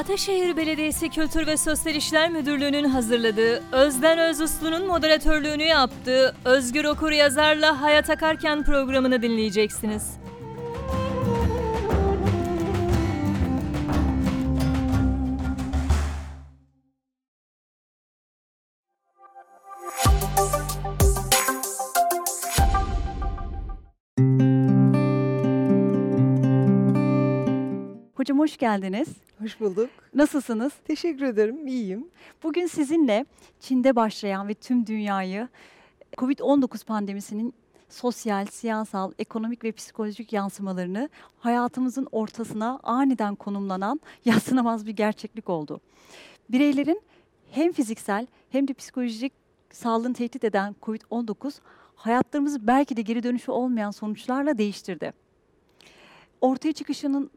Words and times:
Ataşehir 0.00 0.56
Belediyesi 0.56 1.08
Kültür 1.08 1.46
ve 1.46 1.56
Sosyal 1.56 1.94
İşler 1.94 2.30
Müdürlüğü'nün 2.30 2.84
hazırladığı, 2.84 3.62
Özden 3.72 4.18
Özuslu'nun 4.18 4.86
moderatörlüğünü 4.86 5.62
yaptığı 5.62 6.36
Özgür 6.44 6.84
Okur 6.84 7.10
Yazar'la 7.10 7.80
Hayat 7.82 8.10
Akarken 8.10 8.64
programını 8.64 9.22
dinleyeceksiniz. 9.22 10.18
Hocam 28.16 28.38
hoş 28.38 28.56
geldiniz. 28.56 29.29
Hoş 29.40 29.60
bulduk. 29.60 29.90
Nasılsınız? 30.14 30.72
Teşekkür 30.84 31.24
ederim. 31.24 31.66
İyiyim. 31.66 32.08
Bugün 32.42 32.66
sizinle 32.66 33.24
Çin'de 33.60 33.96
başlayan 33.96 34.48
ve 34.48 34.54
tüm 34.54 34.86
dünyayı 34.86 35.48
COVID-19 36.16 36.84
pandemisinin 36.84 37.54
sosyal, 37.88 38.46
siyasal, 38.46 39.12
ekonomik 39.18 39.64
ve 39.64 39.72
psikolojik 39.72 40.32
yansımalarını 40.32 41.08
hayatımızın 41.38 42.08
ortasına 42.12 42.80
aniden 42.82 43.34
konumlanan 43.34 44.00
yadsınamaz 44.24 44.86
bir 44.86 44.92
gerçeklik 44.92 45.48
oldu. 45.48 45.80
Bireylerin 46.50 47.02
hem 47.50 47.72
fiziksel 47.72 48.26
hem 48.50 48.68
de 48.68 48.74
psikolojik 48.74 49.32
sağlığını 49.72 50.14
tehdit 50.14 50.44
eden 50.44 50.76
COVID-19 50.82 51.58
hayatlarımızı 51.94 52.66
belki 52.66 52.96
de 52.96 53.02
geri 53.02 53.22
dönüşü 53.22 53.50
olmayan 53.50 53.90
sonuçlarla 53.90 54.58
değiştirdi. 54.58 55.12
Ortaya 56.40 56.72
çıkışının 56.72 57.30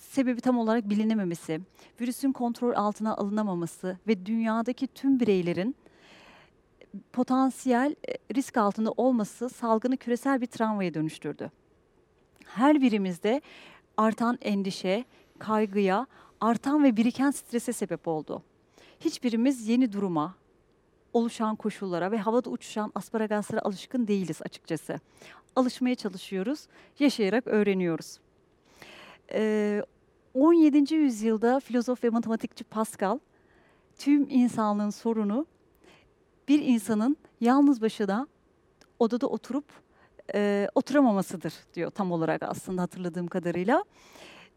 sebebi 0.00 0.40
tam 0.40 0.58
olarak 0.58 0.90
bilinememesi, 0.90 1.60
virüsün 2.00 2.32
kontrol 2.32 2.72
altına 2.74 3.16
alınamaması 3.16 3.98
ve 4.06 4.26
dünyadaki 4.26 4.86
tüm 4.86 5.20
bireylerin 5.20 5.76
potansiyel 7.12 7.96
e, 8.08 8.34
risk 8.34 8.56
altında 8.56 8.90
olması 8.90 9.48
salgını 9.48 9.96
küresel 9.96 10.40
bir 10.40 10.46
travmaya 10.46 10.94
dönüştürdü. 10.94 11.50
Her 12.44 12.80
birimizde 12.80 13.40
artan 13.96 14.38
endişe, 14.42 15.04
kaygıya, 15.38 16.06
artan 16.40 16.84
ve 16.84 16.96
biriken 16.96 17.30
strese 17.30 17.72
sebep 17.72 18.08
oldu. 18.08 18.42
Hiçbirimiz 19.00 19.68
yeni 19.68 19.92
duruma, 19.92 20.34
oluşan 21.12 21.56
koşullara 21.56 22.10
ve 22.10 22.18
havada 22.18 22.50
uçuşan 22.50 22.92
asparagaslara 22.94 23.60
alışkın 23.60 24.06
değiliz 24.06 24.42
açıkçası. 24.42 25.00
Alışmaya 25.56 25.94
çalışıyoruz, 25.94 26.66
yaşayarak 26.98 27.46
öğreniyoruz. 27.46 28.18
Ee, 29.34 29.82
17. 30.34 30.94
yüzyılda 30.94 31.60
filozof 31.60 32.04
ve 32.04 32.10
matematikçi 32.10 32.64
Pascal 32.64 33.18
tüm 33.98 34.26
insanlığın 34.30 34.90
sorunu 34.90 35.46
bir 36.48 36.62
insanın 36.62 37.16
yalnız 37.40 37.80
başına 37.80 38.26
odada 38.98 39.26
oturup 39.26 39.64
e, 40.34 40.68
oturamamasıdır 40.74 41.54
diyor 41.74 41.90
tam 41.90 42.12
olarak 42.12 42.42
aslında 42.42 42.82
hatırladığım 42.82 43.26
kadarıyla. 43.26 43.84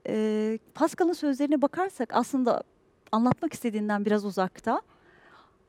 E, 0.08 0.60
Pascal'ın 0.74 1.14
sözlerine 1.14 1.62
bakarsak 1.62 2.16
aslında 2.16 2.64
anlatmak 3.12 3.54
istediğinden 3.54 4.06
biraz 4.06 4.26
uzakta. 4.26 4.82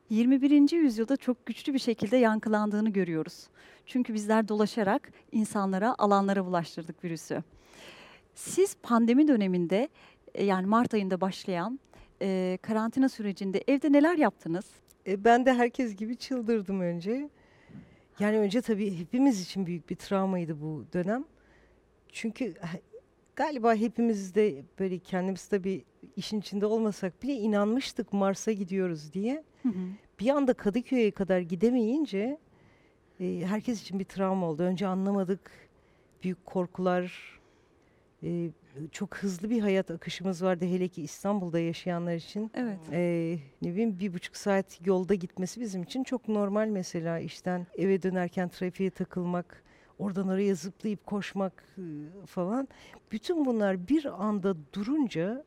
21. 0.09 0.71
yüzyılda 0.71 1.17
çok 1.17 1.45
güçlü 1.45 1.73
bir 1.73 1.79
şekilde 1.79 2.17
yankılandığını 2.17 2.89
görüyoruz. 2.89 3.47
Çünkü 3.85 4.13
bizler 4.13 4.47
dolaşarak 4.47 5.11
insanlara, 5.31 5.95
alanlara 5.97 6.45
bulaştırdık 6.45 7.03
virüsü. 7.03 7.43
Siz 8.35 8.75
pandemi 8.83 9.27
döneminde 9.27 9.89
e, 10.33 10.43
yani 10.43 10.67
Mart 10.67 10.93
ayında 10.93 11.21
başlayan 11.21 11.79
e, 12.21 12.57
karantina 12.61 13.09
sürecinde 13.09 13.63
evde 13.67 13.91
neler 13.91 14.17
yaptınız? 14.17 14.65
E, 15.07 15.23
ben 15.23 15.45
de 15.45 15.53
herkes 15.53 15.95
gibi 15.95 16.15
çıldırdım 16.15 16.79
önce. 16.81 17.29
Yani 18.19 18.37
önce 18.39 18.61
tabii 18.61 18.99
hepimiz 18.99 19.41
için 19.41 19.65
büyük 19.65 19.89
bir 19.89 19.95
travmaydı 19.95 20.61
bu 20.61 20.85
dönem. 20.93 21.25
Çünkü 22.11 22.53
galiba 23.35 23.75
hepimiz 23.75 24.35
de 24.35 24.63
böyle 24.79 24.99
kendimiz 24.99 25.47
tabii 25.47 25.83
işin 26.15 26.39
içinde 26.39 26.65
olmasak 26.65 27.23
bile 27.23 27.33
inanmıştık 27.33 28.13
Mars'a 28.13 28.51
gidiyoruz 28.51 29.13
diye. 29.13 29.43
Bir 30.19 30.29
anda 30.29 30.53
Kadıköy'e 30.53 31.11
kadar 31.11 31.39
gidemeyince 31.39 32.37
e, 33.19 33.41
herkes 33.45 33.81
için 33.81 33.99
bir 33.99 34.05
travma 34.05 34.49
oldu. 34.49 34.63
Önce 34.63 34.87
anlamadık. 34.87 35.51
Büyük 36.23 36.45
korkular, 36.45 37.35
e, 38.25 38.51
çok 38.91 39.17
hızlı 39.17 39.49
bir 39.49 39.61
hayat 39.61 39.91
akışımız 39.91 40.43
vardı 40.43 40.65
hele 40.65 40.87
ki 40.87 41.01
İstanbul'da 41.01 41.59
yaşayanlar 41.59 42.15
için. 42.15 42.51
Evet. 42.53 42.79
Ee, 42.91 43.37
ne 43.61 43.71
bileyim 43.71 43.99
bir 43.99 44.13
buçuk 44.13 44.37
saat 44.37 44.85
yolda 44.85 45.15
gitmesi 45.15 45.61
bizim 45.61 45.83
için 45.83 46.03
çok 46.03 46.27
normal 46.27 46.67
mesela 46.67 47.19
işten 47.19 47.67
eve 47.77 48.03
dönerken 48.03 48.49
trafiğe 48.49 48.89
takılmak, 48.89 49.63
oradan 49.99 50.27
oraya 50.27 50.55
zıplayıp 50.55 51.05
koşmak 51.05 51.63
e, 51.77 52.25
falan. 52.25 52.67
Bütün 53.11 53.45
bunlar 53.45 53.87
bir 53.87 54.25
anda 54.25 54.55
durunca 54.73 55.43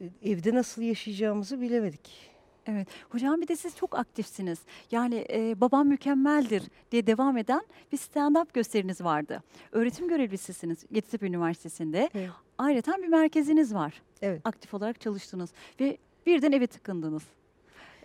e, 0.00 0.30
evde 0.30 0.54
nasıl 0.54 0.82
yaşayacağımızı 0.82 1.60
bilemedik. 1.60 2.37
Evet. 2.68 2.88
Hocam 3.08 3.40
bir 3.40 3.48
de 3.48 3.56
siz 3.56 3.76
çok 3.76 3.98
aktifsiniz. 3.98 4.58
Yani 4.90 5.26
e, 5.32 5.60
babam 5.60 5.88
mükemmeldir 5.88 6.62
diye 6.92 7.06
devam 7.06 7.36
eden 7.36 7.62
bir 7.92 7.96
stand-up 7.96 8.46
gösteriniz 8.54 9.00
vardı. 9.00 9.42
Öğretim 9.72 10.08
görevlisisiniz 10.08 10.78
Yeditepe 10.90 11.26
Üniversitesi'nde. 11.26 12.10
Evet. 12.14 12.30
Ayrıca 12.58 12.96
bir 13.02 13.08
merkeziniz 13.08 13.74
var. 13.74 14.02
Evet. 14.22 14.40
Aktif 14.44 14.74
olarak 14.74 15.00
çalıştınız 15.00 15.50
ve 15.80 15.98
birden 16.26 16.52
eve 16.52 16.66
tıkındınız. 16.66 17.22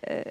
E, 0.08 0.24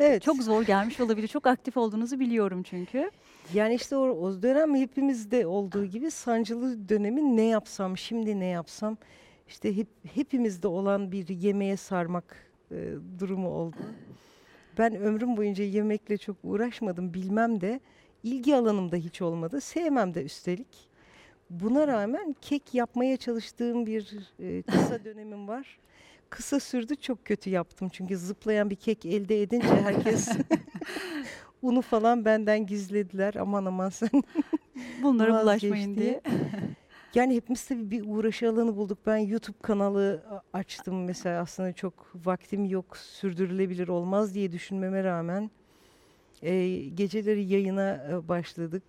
Evet. 0.00 0.22
Çok 0.22 0.42
zor 0.42 0.62
gelmiş 0.62 1.00
olabilir. 1.00 1.28
Çok 1.28 1.46
aktif 1.46 1.76
olduğunuzu 1.76 2.20
biliyorum 2.20 2.62
çünkü. 2.62 3.10
Yani 3.54 3.74
işte 3.74 3.96
o, 3.96 4.00
o 4.00 4.42
dönem 4.42 4.74
hepimizde 4.74 5.46
olduğu 5.46 5.84
gibi 5.84 6.10
sancılı 6.10 6.88
dönemin 6.88 7.36
ne 7.36 7.42
yapsam, 7.42 7.96
şimdi 7.98 8.40
ne 8.40 8.46
yapsam 8.46 8.96
işte 9.48 9.76
hep 9.76 9.88
hepimizde 10.14 10.68
olan 10.68 11.12
bir 11.12 11.28
yemeğe 11.28 11.76
sarmak 11.76 12.47
e, 12.72 12.92
durumu 13.18 13.48
oldu. 13.48 13.76
Ben 14.78 14.96
ömrüm 14.96 15.36
boyunca 15.36 15.64
yemekle 15.64 16.18
çok 16.18 16.36
uğraşmadım, 16.42 17.14
bilmem 17.14 17.60
de 17.60 17.80
ilgi 18.22 18.56
alanım 18.56 18.92
da 18.92 18.96
hiç 18.96 19.22
olmadı, 19.22 19.60
sevmem 19.60 20.14
de 20.14 20.24
üstelik. 20.24 20.88
Buna 21.50 21.86
rağmen 21.86 22.36
kek 22.40 22.74
yapmaya 22.74 23.16
çalıştığım 23.16 23.86
bir 23.86 24.18
e, 24.40 24.62
kısa 24.62 24.98
dönemim 25.04 25.48
var. 25.48 25.78
Kısa 26.30 26.60
sürdü, 26.60 26.96
çok 26.96 27.24
kötü 27.24 27.50
yaptım 27.50 27.88
çünkü 27.92 28.16
zıplayan 28.16 28.70
bir 28.70 28.76
kek 28.76 29.06
elde 29.06 29.42
edince 29.42 29.66
herkes 29.82 30.28
unu 31.62 31.82
falan 31.82 32.24
benden 32.24 32.66
gizlediler. 32.66 33.34
Aman 33.34 33.64
aman 33.64 33.88
sen 33.88 34.10
Bunlara 35.02 35.42
bulaşmayın 35.42 35.94
diye. 35.96 36.06
diye. 36.06 36.20
Yani 37.14 37.36
hepimiz 37.36 37.66
tabii 37.66 37.90
bir 37.90 38.04
uğraşı 38.06 38.48
alanı 38.48 38.76
bulduk. 38.76 38.98
Ben 39.06 39.16
YouTube 39.16 39.56
kanalı 39.62 40.22
açtım 40.52 41.04
mesela 41.04 41.42
aslında 41.42 41.72
çok 41.72 42.10
vaktim 42.14 42.64
yok 42.64 42.96
sürdürülebilir 42.96 43.88
olmaz 43.88 44.34
diye 44.34 44.52
düşünmeme 44.52 45.04
rağmen 45.04 45.50
e, 46.42 46.68
geceleri 46.94 47.44
yayına 47.44 48.06
e, 48.10 48.28
başladık. 48.28 48.82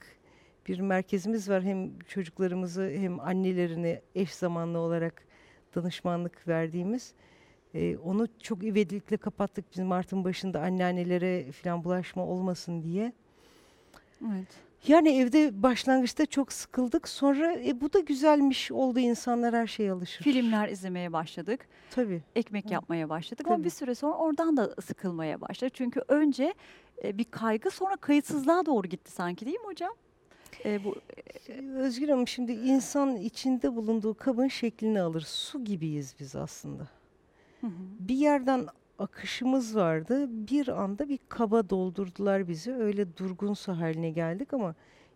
Bir 0.67 0.79
merkezimiz 0.79 1.49
var 1.49 1.63
hem 1.63 1.99
çocuklarımızı 1.99 2.89
hem 2.95 3.19
annelerini 3.19 4.01
eş 4.15 4.35
zamanlı 4.35 4.79
olarak 4.79 5.23
danışmanlık 5.75 6.47
verdiğimiz. 6.47 7.13
E, 7.73 7.97
onu 7.97 8.27
çok 8.39 8.63
ivedilikle 8.63 9.17
kapattık 9.17 9.65
biz 9.71 9.79
Mart'ın 9.79 10.23
başında 10.23 10.61
anneannelere 10.61 11.51
falan 11.51 11.83
bulaşma 11.83 12.25
olmasın 12.25 12.83
diye. 12.83 13.13
Evet. 14.21 14.68
Yani 14.87 15.17
evde 15.17 15.63
başlangıçta 15.63 16.25
çok 16.25 16.53
sıkıldık. 16.53 17.07
Sonra 17.07 17.53
e, 17.53 17.81
bu 17.81 17.93
da 17.93 17.99
güzelmiş 17.99 18.71
oldu. 18.71 18.99
İnsanlar 18.99 19.55
her 19.55 19.67
şeye 19.67 19.91
alışır. 19.91 20.23
Filmler 20.23 20.69
izlemeye 20.69 21.13
başladık. 21.13 21.67
Tabii. 21.91 22.23
ekmek 22.35 22.65
Hı. 22.65 22.73
yapmaya 22.73 23.09
başladık 23.09 23.47
ama 23.47 23.57
bir 23.57 23.63
Tabii. 23.63 23.69
süre 23.69 23.95
sonra 23.95 24.13
oradan 24.13 24.57
da 24.57 24.75
sıkılmaya 24.81 25.41
başladık. 25.41 25.73
Çünkü 25.75 26.01
önce 26.07 26.53
e, 27.03 27.17
bir 27.17 27.23
kaygı 27.23 27.71
sonra 27.71 27.95
kayıtsızlığa 27.95 28.65
doğru 28.65 28.87
gitti 28.87 29.11
sanki 29.11 29.45
değil 29.45 29.59
mi 29.59 29.65
hocam? 29.65 29.93
E, 30.65 30.83
bu 30.83 30.95
Özgür 31.75 32.09
Hanım 32.09 32.27
şimdi 32.27 32.51
insan 32.51 33.15
içinde 33.15 33.75
bulunduğu 33.75 34.13
kabın 34.13 34.47
şeklini 34.47 35.01
alır. 35.01 35.21
Su 35.21 35.63
gibiyiz 35.63 36.15
biz 36.19 36.35
aslında. 36.35 36.87
Hı 37.61 37.67
hı. 37.67 37.71
Bir 37.99 38.15
yerden 38.15 38.67
akışımız 38.99 39.75
vardı. 39.75 40.27
Bir 40.29 40.67
anda 40.67 41.09
bir 41.09 41.19
kaba 41.29 41.69
doldurdular 41.69 42.47
bizi. 42.47 42.73
Öyle 42.73 43.17
durgun 43.17 43.53
su 43.53 43.71
haline 43.71 44.09
geldik 44.09 44.53
ama 44.53 44.75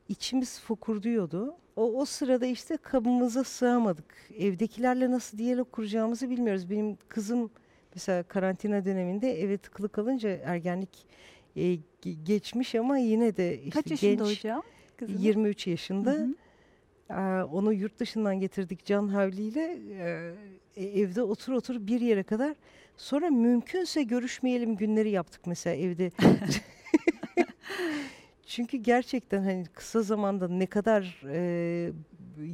içimiz 0.09 0.59
fokurduyordu. 0.61 1.55
O, 1.75 1.93
o 2.01 2.05
sırada 2.05 2.45
işte 2.45 2.77
kabımıza 2.77 3.43
sığamadık. 3.43 4.05
Evdekilerle 4.37 5.11
nasıl 5.11 5.37
diyalog 5.37 5.71
kuracağımızı 5.71 6.29
bilmiyoruz. 6.29 6.69
Benim 6.69 6.97
kızım 7.07 7.49
mesela 7.95 8.23
karantina 8.23 8.85
döneminde 8.85 9.41
eve 9.41 9.57
tıkılı 9.57 9.89
kalınca 9.89 10.29
ergenlik 10.29 11.05
e, 11.55 11.61
ge- 11.61 12.23
geçmiş 12.23 12.75
ama 12.75 12.97
yine 12.97 13.37
de 13.37 13.57
işte 13.57 13.69
kaç 13.69 13.91
yaşında 13.91 14.11
genç 14.11 14.37
hocam? 14.39 14.63
Kızınız? 14.97 15.25
23 15.25 15.67
yaşında. 15.67 16.11
Hı 16.11 16.23
hı. 16.23 16.35
Ee, 17.09 17.43
onu 17.43 17.73
yurt 17.73 17.99
dışından 17.99 18.39
getirdik 18.39 18.85
can 18.85 19.07
havliyle. 19.07 19.79
Ee, 19.91 20.33
e, 20.75 20.99
evde 20.99 21.23
otur 21.23 21.53
otur 21.53 21.87
bir 21.87 22.01
yere 22.01 22.23
kadar. 22.23 22.55
Sonra 22.97 23.29
mümkünse 23.29 24.03
görüşmeyelim 24.03 24.75
günleri 24.75 25.09
yaptık 25.09 25.47
mesela 25.47 25.75
evde. 25.75 26.11
Çünkü 28.45 28.77
gerçekten 28.77 29.43
hani 29.43 29.65
kısa 29.65 30.01
zamanda 30.01 30.47
ne 30.47 30.65
kadar 30.65 31.21
e, 31.29 31.91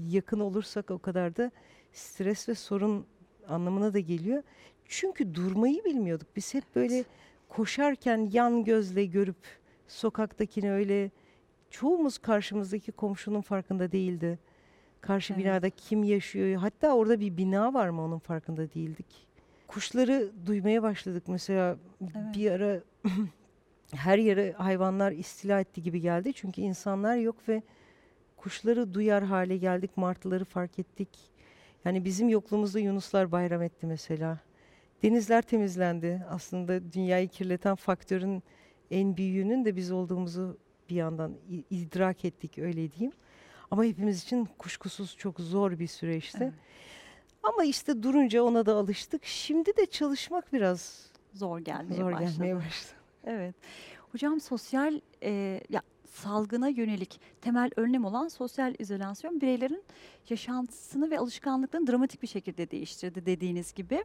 yakın 0.09 0.39
olursak 0.39 0.91
o 0.91 0.99
kadar 0.99 1.35
da 1.35 1.51
stres 1.93 2.49
ve 2.49 2.55
sorun 2.55 3.05
anlamına 3.47 3.93
da 3.93 3.99
geliyor. 3.99 4.43
Çünkü 4.85 5.35
durmayı 5.35 5.83
bilmiyorduk. 5.85 6.27
Biz 6.35 6.53
hep 6.53 6.63
böyle 6.75 7.03
koşarken 7.49 8.29
yan 8.33 8.63
gözle 8.63 9.05
görüp 9.05 9.37
sokaktakini 9.87 10.71
öyle 10.71 11.11
çoğumuz 11.69 12.17
karşımızdaki 12.17 12.91
komşunun 12.91 13.41
farkında 13.41 13.91
değildi. 13.91 14.39
Karşı 15.01 15.33
Evet. 15.33 15.43
binada 15.45 15.69
kim 15.69 16.03
yaşıyor? 16.03 16.61
Hatta 16.61 16.95
orada 16.95 17.19
bir 17.19 17.37
bina 17.37 17.73
var 17.73 17.89
mı 17.89 18.01
onun 18.01 18.19
farkında 18.19 18.73
değildik. 18.73 19.28
Kuşları 19.69 20.31
duymaya 20.45 20.83
başladık 20.83 21.23
mesela 21.27 21.77
Evet. 22.01 22.35
bir 22.35 22.51
ara 22.51 22.81
her 23.95 24.17
yere 24.17 24.51
hayvanlar 24.51 25.11
istila 25.11 25.59
etti 25.59 25.81
gibi 25.83 26.01
geldi. 26.01 26.33
Çünkü 26.33 26.61
insanlar 26.61 27.17
yok 27.17 27.35
ve 27.49 27.63
kuşları 28.37 28.93
duyar 28.93 29.23
hale 29.23 29.57
geldik. 29.57 29.97
Martıları 29.97 30.45
fark 30.45 30.79
ettik. 30.79 31.09
Yani 31.85 32.05
bizim 32.05 32.29
yokluğumuzda 32.29 32.79
yunuslar 32.79 33.31
bayram 33.31 33.61
etti 33.61 33.85
mesela. 33.85 34.39
Denizler 35.03 35.41
temizlendi. 35.41 36.25
Aslında 36.29 36.93
dünyayı 36.93 37.27
kirleten 37.27 37.75
faktörün 37.75 38.43
en 38.91 39.17
büyüğünün 39.17 39.65
de 39.65 39.75
biz 39.75 39.91
olduğumuzu 39.91 40.57
bir 40.89 40.95
yandan 40.95 41.33
idrak 41.69 42.25
ettik 42.25 42.57
öyle 42.57 42.91
diyeyim. 42.91 43.13
Ama 43.71 43.83
hepimiz 43.83 44.23
için 44.23 44.45
kuşkusuz 44.57 45.17
çok 45.17 45.39
zor 45.39 45.79
bir 45.79 45.87
süreçti. 45.87 46.43
Evet. 46.43 46.53
Ama 47.43 47.63
işte 47.63 48.03
durunca 48.03 48.43
ona 48.43 48.65
da 48.65 48.75
alıştık. 48.75 49.25
Şimdi 49.25 49.77
de 49.77 49.85
çalışmak 49.85 50.53
biraz 50.53 51.09
Zor 51.33 51.59
gelmeye 51.59 51.95
zor 51.95 52.11
başladı. 52.11 52.31
gelmeye 52.31 52.55
başladı. 52.55 52.95
Evet. 53.23 53.55
Hocam 54.11 54.39
sosyal 54.41 54.99
e, 55.23 55.61
ya 55.69 55.81
salgına 56.05 56.67
yönelik 56.67 57.21
temel 57.41 57.71
önlem 57.75 58.05
olan 58.05 58.27
sosyal 58.27 58.75
izolasyon 58.79 59.41
bireylerin 59.41 59.83
yaşantısını 60.29 61.11
ve 61.11 61.19
alışkanlıklarını 61.19 61.87
dramatik 61.87 62.21
bir 62.21 62.27
şekilde 62.27 62.71
değiştirdi 62.71 63.25
dediğiniz 63.25 63.73
gibi. 63.73 64.03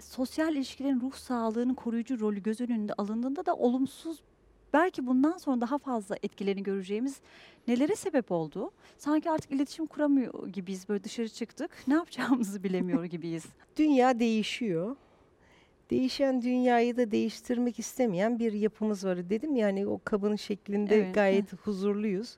Sosyal 0.00 0.54
ilişkilerin 0.54 1.00
ruh 1.00 1.14
sağlığının 1.14 1.74
koruyucu 1.74 2.20
rolü 2.20 2.42
göz 2.42 2.60
önünde 2.60 2.92
alındığında 2.92 3.46
da 3.46 3.54
olumsuz 3.54 4.22
belki 4.74 5.06
bundan 5.06 5.36
sonra 5.36 5.60
daha 5.60 5.78
fazla 5.78 6.16
etkilerini 6.22 6.62
göreceğimiz 6.62 7.20
nelere 7.68 7.96
sebep 7.96 8.32
oldu? 8.32 8.70
Sanki 8.98 9.30
artık 9.30 9.50
iletişim 9.52 9.86
kuramıyor 9.86 10.48
gibiyiz 10.48 10.88
böyle 10.88 11.04
dışarı 11.04 11.28
çıktık. 11.28 11.70
Ne 11.86 11.94
yapacağımızı 11.94 12.62
bilemiyor 12.62 13.04
gibiyiz. 13.04 13.44
Dünya 13.76 14.18
değişiyor. 14.18 14.96
Değişen 15.90 16.42
dünyayı 16.42 16.96
da 16.96 17.10
değiştirmek 17.10 17.78
istemeyen 17.78 18.38
bir 18.38 18.52
yapımız 18.52 19.04
var. 19.04 19.30
Dedim 19.30 19.56
yani 19.56 19.86
o 19.86 20.00
kabın 20.04 20.36
şeklinde 20.36 20.96
Evet. 20.96 21.14
gayet 21.14 21.52
huzurluyuz. 21.52 22.36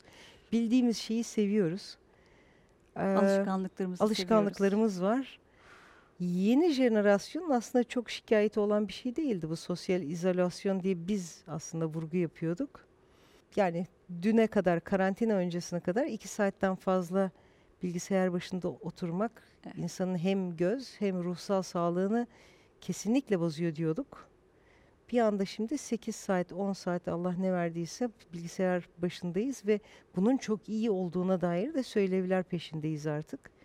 Bildiğimiz 0.52 0.96
şeyi 0.98 1.24
seviyoruz. 1.24 1.96
Ee, 2.96 3.00
Alışkanlıklarımızı 3.00 3.98
seviyoruz. 3.98 4.00
alışkanlıklarımız 4.00 5.02
var. 5.02 5.38
Yeni 6.20 6.70
jenerasyon 6.72 7.50
aslında 7.50 7.84
çok 7.84 8.10
şikayet 8.10 8.58
olan 8.58 8.88
bir 8.88 8.92
şey 8.92 9.16
değildi 9.16 9.48
bu 9.50 9.56
sosyal 9.56 10.02
izolasyon 10.02 10.82
diye 10.82 11.08
biz 11.08 11.44
aslında 11.46 11.86
vurgu 11.86 12.16
yapıyorduk. 12.16 12.86
Yani 13.56 13.86
düne 14.22 14.46
kadar 14.46 14.80
karantina 14.80 15.32
öncesine 15.34 15.80
kadar 15.80 16.06
iki 16.06 16.28
saatten 16.28 16.74
fazla 16.74 17.30
bilgisayar 17.82 18.32
başında 18.32 18.68
oturmak 18.68 19.42
Evet. 19.66 19.78
insanın 19.78 20.18
hem 20.18 20.56
göz 20.56 21.00
hem 21.00 21.24
ruhsal 21.24 21.62
sağlığını 21.62 22.26
kesinlikle 22.80 23.40
bozuyor 23.40 23.76
diyorduk. 23.76 24.28
Bir 25.12 25.18
anda 25.18 25.44
şimdi 25.44 25.78
8 25.78 26.16
saat 26.16 26.52
10 26.52 26.72
saat 26.72 27.08
Allah 27.08 27.32
ne 27.32 27.52
verdiyse 27.52 28.10
bilgisayar 28.32 28.88
başındayız 28.98 29.66
ve 29.66 29.80
bunun 30.16 30.36
çok 30.36 30.68
iyi 30.68 30.90
olduğuna 30.90 31.40
dair 31.40 31.74
de 31.74 31.82
söylevler 31.82 32.42
peşindeyiz 32.42 33.06
artık. 33.06 33.55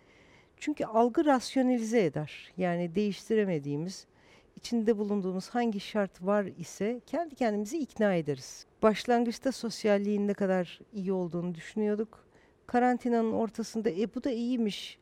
Çünkü 0.62 0.84
algı 0.84 1.24
rasyonelize 1.24 2.04
eder. 2.04 2.52
Yani 2.56 2.94
değiştiremediğimiz, 2.94 4.06
içinde 4.56 4.98
bulunduğumuz 4.98 5.48
hangi 5.48 5.80
şart 5.80 6.22
var 6.22 6.44
ise 6.58 7.00
kendi 7.06 7.34
kendimizi 7.34 7.78
ikna 7.78 8.14
ederiz. 8.14 8.66
Başlangıçta 8.82 9.52
sosyalliğin 9.52 10.28
ne 10.28 10.34
kadar 10.34 10.80
iyi 10.92 11.12
olduğunu 11.12 11.54
düşünüyorduk. 11.54 12.24
Karantinanın 12.66 13.32
ortasında 13.32 13.90
e 13.90 14.14
bu 14.14 14.24
da 14.24 14.30
iyiymiş 14.30 14.98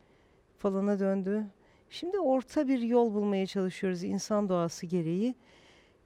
falana 0.58 1.00
döndü. 1.00 1.46
Şimdi 1.90 2.18
orta 2.18 2.68
bir 2.68 2.80
yol 2.80 3.14
bulmaya 3.14 3.46
çalışıyoruz 3.46 4.02
insan 4.02 4.48
doğası 4.48 4.86
gereği. 4.86 5.34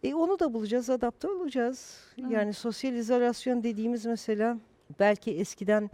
E 0.03 0.15
onu 0.15 0.39
da 0.39 0.53
bulacağız, 0.53 0.91
adapte 0.91 1.29
olacağız. 1.29 2.01
Yani 2.29 2.53
sosyal 2.53 2.95
izolasyon 2.95 3.63
dediğimiz 3.63 4.07
mesela 4.07 4.59
belki 5.01 5.31
eskiden 5.37 5.91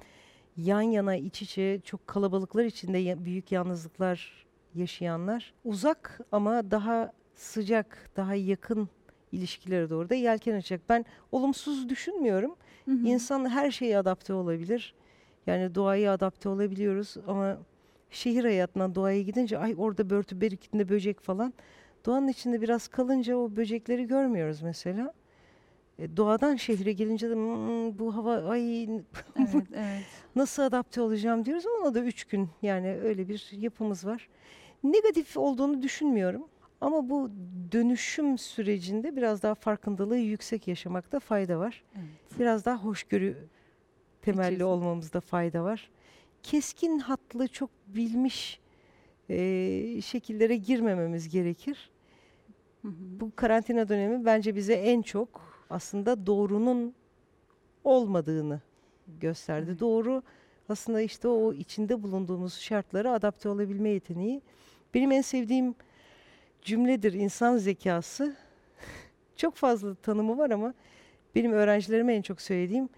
yan 0.65 0.81
yana 0.81 1.17
iç 1.17 1.43
içe 1.43 1.81
çok 1.85 2.07
kalabalıklar 2.07 2.65
içinde 2.65 3.25
büyük 3.25 3.53
yalnızlıklar 3.53 4.47
yaşayanlar 4.75 5.55
uzak 5.65 6.21
ama 6.33 6.71
daha 6.71 7.13
sıcak, 7.35 8.11
daha 8.17 8.35
yakın 8.35 8.89
ilişkilere 9.33 9.91
doğru 9.91 10.11
da 10.11 10.15
yelken 10.15 10.55
açacak. 10.55 10.81
Ben 10.89 11.05
olumsuz 11.33 11.89
düşünmüyorum. 11.89 12.57
Hı 12.85 12.91
hı. 12.91 13.07
İnsan 13.07 13.51
her 13.51 13.71
şeye 13.71 13.99
adapte 13.99 14.35
olabilir. 14.35 14.95
Yani 15.47 15.75
doğaya 15.75 16.13
adapte 16.13 16.49
olabiliyoruz 16.49 17.17
ama 17.27 17.59
şehir 18.11 18.45
hayatından 18.45 18.95
doğaya 18.95 19.23
gidince 19.23 19.59
ay 19.59 19.75
orada 19.79 20.11
börtü 20.11 20.41
berikinde 20.41 20.89
böcek 20.89 21.21
falan. 21.21 21.55
Doğanın 22.07 22.29
içinde 22.29 22.61
biraz 22.61 22.89
kalınca 22.89 23.37
o 23.37 23.57
böcekleri 23.57 24.07
görmüyoruz 24.07 24.63
mesela. 24.63 25.13
E, 26.01 26.17
doğadan 26.17 26.57
şehre 26.57 26.93
gelince 26.93 27.31
de 27.31 27.35
"Hmm, 27.35 27.99
bu 27.99 28.17
hava 28.17 28.37
ay 28.37 28.85
Evet, 29.37 29.67
evet. 29.75 30.05
nasıl 30.37 30.63
adapte 30.63 31.01
olacağım 31.01 31.45
diyoruz. 31.45 31.65
Ona 31.81 31.95
da 31.95 32.01
üç 32.01 32.25
gün 32.25 32.49
yani 32.63 32.89
öyle 33.03 33.29
bir 33.29 33.49
yapımız 33.53 34.07
var. 34.07 34.29
Negatif 34.85 35.37
olduğunu 35.37 35.83
düşünmüyorum. 35.83 36.45
Ama 36.81 37.09
bu 37.11 37.31
dönüşüm 37.73 38.39
sürecinde 38.39 39.17
biraz 39.17 39.43
daha 39.43 39.55
farkındalığı 39.55 40.17
yüksek 40.17 40.69
yaşamakta 40.69 41.21
fayda 41.21 41.59
var. 41.59 41.85
evet. 41.97 42.39
Biraz 42.41 42.65
daha 42.65 42.77
hoşgörü 42.85 43.37
temelli 44.23 44.45
İçerisinde. 44.47 44.65
olmamızda 44.65 45.21
fayda 45.21 45.65
var. 45.65 45.91
Keskin 46.43 46.99
hatlı 46.99 47.49
çok 47.49 47.71
bilmiş 47.87 48.61
eee, 49.29 50.01
şekillere 50.03 50.57
girmememiz 50.57 51.29
gerekir. 51.29 51.91
Hı 52.83 52.89
hı. 52.89 52.93
Bu 53.21 53.33
karantina 53.37 53.89
dönemi 53.89 54.25
bence 54.25 54.57
bize 54.57 54.75
en 54.75 55.03
çok 55.03 55.50
aslında 55.71 56.27
doğrunun 56.27 56.95
olmadığını 57.85 58.61
gösterdi. 59.21 59.67
Evet. 59.71 59.81
Doğru 59.81 60.23
aslında 60.69 61.01
işte 61.01 61.29
o 61.29 61.53
içinde 61.53 62.03
bulunduğumuz 62.03 62.61
şartlara 62.61 63.13
adapte 63.13 63.49
olabilme 63.49 63.89
yeteneği. 63.89 64.43
Benim 64.95 65.13
en 65.13 65.21
sevdiğim 65.21 65.75
cümledir 66.63 67.13
insan 67.13 67.57
zekası. 67.57 68.37
çok 69.37 69.57
fazla 69.57 69.95
tanımı 69.95 70.39
var 70.39 70.51
ama 70.51 70.75
benim 71.35 71.53
öğrencilerime 71.53 72.15
en 72.15 72.23
çok 72.23 72.41
söylediğim 72.41 72.89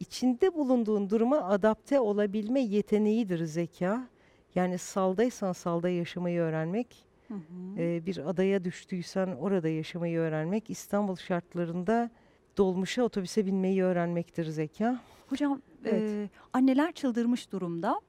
içinde 0.00 0.54
bulunduğun 0.54 1.10
duruma 1.10 1.42
adapte 1.42 2.00
olabilme 2.00 2.60
yeteneğidir 2.60 3.44
zeka. 3.44 4.08
Yani 4.54 4.78
saldaysan 4.78 5.52
salda 5.52 5.88
yaşamayı 5.88 6.40
öğrenmek. 6.40 7.11
Hı 7.32 7.36
hı. 7.36 7.80
Ee, 7.80 8.06
bir 8.06 8.28
adaya 8.30 8.64
düştüysen 8.64 9.26
orada 9.26 9.68
yaşamayı 9.68 10.18
öğrenmek, 10.18 10.70
İstanbul 10.70 11.16
şartlarında 11.16 12.10
dolmuşa 12.56 13.02
otobüse 13.02 13.46
binmeyi 13.46 13.84
öğrenmektir 13.84 14.44
zeka. 14.44 15.00
Hocam 15.28 15.62
Evet. 15.84 16.02
e, 16.02 16.28
anneler 16.52 16.92
çıldırmış 16.92 17.52
durumda. 17.52 18.00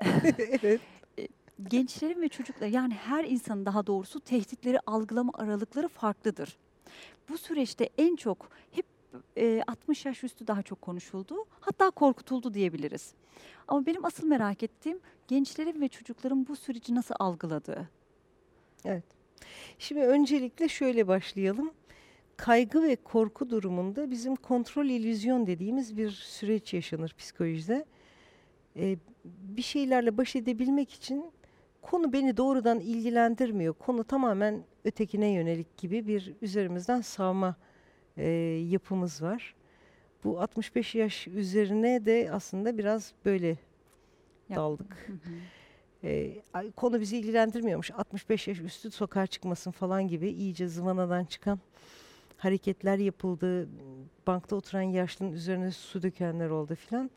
evet. 0.62 0.80
Gençlerin 1.68 2.22
ve 2.22 2.28
çocuklar 2.28 2.66
yani 2.66 2.94
her 2.94 3.24
insanın 3.24 3.66
daha 3.66 3.86
doğrusu 3.86 4.20
tehditleri 4.20 4.80
algılama 4.86 5.32
aralıkları 5.34 5.88
farklıdır. 5.88 6.56
Bu 7.28 7.38
süreçte 7.38 7.90
en 7.98 8.16
çok 8.16 8.48
hep 8.70 8.86
e, 9.36 9.62
60 9.66 10.06
yaş 10.06 10.24
üstü 10.24 10.46
daha 10.46 10.62
çok 10.62 10.82
konuşuldu. 10.82 11.34
Hatta 11.60 11.90
korkutuldu 11.90 12.54
diyebiliriz. 12.54 13.14
Ama 13.68 13.86
benim 13.86 14.04
asıl 14.04 14.26
merak 14.26 14.62
ettiğim 14.62 15.00
gençlerin 15.28 15.80
ve 15.80 15.88
çocukların 15.88 16.46
bu 16.48 16.56
süreci 16.56 16.94
nasıl 16.94 17.14
algıladığı. 17.18 17.88
Şimdi 19.78 20.00
öncelikle 20.00 20.68
şöyle 20.68 21.08
başlayalım. 21.08 21.72
Kaygı 22.36 22.82
ve 22.82 22.96
korku 22.96 23.50
durumunda 23.50 24.10
bizim 24.10 24.36
kontrol 24.36 24.86
illüzyon 24.86 25.46
dediğimiz 25.46 25.96
bir 25.96 26.10
süreç 26.10 26.74
yaşanır 26.74 27.14
psikolojide. 27.18 27.84
Ee, 28.76 28.96
bir 29.24 29.62
şeylerle 29.62 30.16
baş 30.16 30.36
edebilmek 30.36 30.92
için 30.92 31.24
konu 31.82 32.12
beni 32.12 32.36
doğrudan 32.36 32.80
ilgilendirmiyor. 32.80 33.74
Konu 33.74 34.04
tamamen 34.04 34.64
ötekine 34.84 35.28
yönelik 35.28 35.76
gibi 35.76 36.06
bir 36.06 36.34
üzerimizden 36.42 37.00
savma 37.00 37.56
e, 38.16 38.28
yapımız 38.70 39.22
var. 39.22 39.54
Bu 40.24 40.40
65 40.40 40.94
yaş 40.94 41.28
üzerine 41.28 42.06
de 42.06 42.30
aslında 42.32 42.78
biraz 42.78 43.12
böyle 43.24 43.48
Yap- 43.48 44.56
daldık. 44.56 44.96
Hı 45.06 45.12
hı. 45.12 45.18
Ay, 46.54 46.70
konu 46.76 47.00
bizi 47.00 47.16
ilgilendirmiyormuş. 47.16 47.90
65 47.90 48.48
yaş 48.48 48.60
üstü 48.60 48.90
sokağa 48.90 49.26
çıkmasın 49.26 49.70
falan 49.70 50.08
gibi 50.08 50.28
iyice 50.28 50.68
zıvanadan 50.68 51.24
çıkan 51.24 51.60
hareketler 52.36 52.98
yapıldı. 52.98 53.68
Bankta 54.26 54.56
oturan 54.56 54.82
yaşlının 54.82 55.32
üzerine 55.32 55.70
su 55.70 56.02
dökenler 56.02 56.48
oldu 56.50 56.74
filan. 56.74 57.10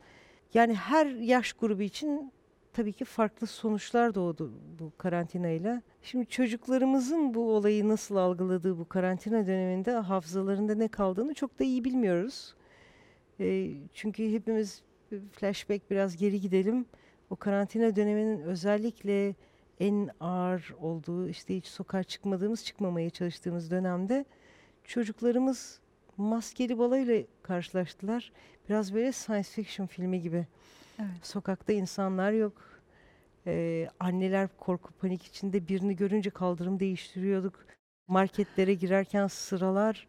Yani 0.54 0.74
her 0.74 1.06
yaş 1.06 1.52
grubu 1.52 1.82
için 1.82 2.32
tabii 2.72 2.92
ki 2.92 3.04
farklı 3.04 3.46
sonuçlar 3.46 4.14
doğdu 4.14 4.52
bu 4.80 4.92
karantinayla. 4.98 5.82
Şimdi 6.02 6.26
çocuklarımızın 6.26 7.34
bu 7.34 7.52
olayı 7.52 7.88
nasıl 7.88 8.16
algıladığı 8.16 8.78
bu 8.78 8.88
karantina 8.88 9.46
döneminde 9.46 9.90
hafızalarında 9.92 10.74
ne 10.74 10.88
kaldığını 10.88 11.34
çok 11.34 11.58
da 11.58 11.64
iyi 11.64 11.84
bilmiyoruz. 11.84 12.54
Ee, 13.40 13.70
çünkü 13.94 14.32
hepimiz 14.32 14.82
flashback 15.32 15.90
biraz 15.90 16.16
geri 16.16 16.40
gidelim. 16.40 16.86
O 17.30 17.36
karantina 17.36 17.96
döneminin 17.96 18.40
özellikle 18.40 19.34
en 19.80 20.10
ağır 20.20 20.74
olduğu 20.80 21.28
işte 21.28 21.56
hiç 21.56 21.66
sokağa 21.66 22.02
çıkmadığımız 22.04 22.64
çıkmamaya 22.64 23.10
çalıştığımız 23.10 23.70
dönemde 23.70 24.24
çocuklarımız 24.84 25.80
maskeli 26.16 26.78
balayla 26.78 27.22
karşılaştılar. 27.42 28.32
Biraz 28.68 28.94
böyle 28.94 29.12
science 29.12 29.48
fiction 29.48 29.86
filmi 29.86 30.22
gibi. 30.22 30.46
Evet. 30.98 31.10
Sokakta 31.22 31.72
insanlar 31.72 32.32
yok. 32.32 32.52
Ee, 33.46 33.88
anneler 34.00 34.48
korku 34.58 34.92
panik 34.92 35.24
içinde 35.26 35.68
birini 35.68 35.96
görünce 35.96 36.30
kaldırım 36.30 36.80
değiştiriyorduk. 36.80 37.66
Marketlere 38.08 38.74
girerken 38.74 39.26
sıralar, 39.26 40.06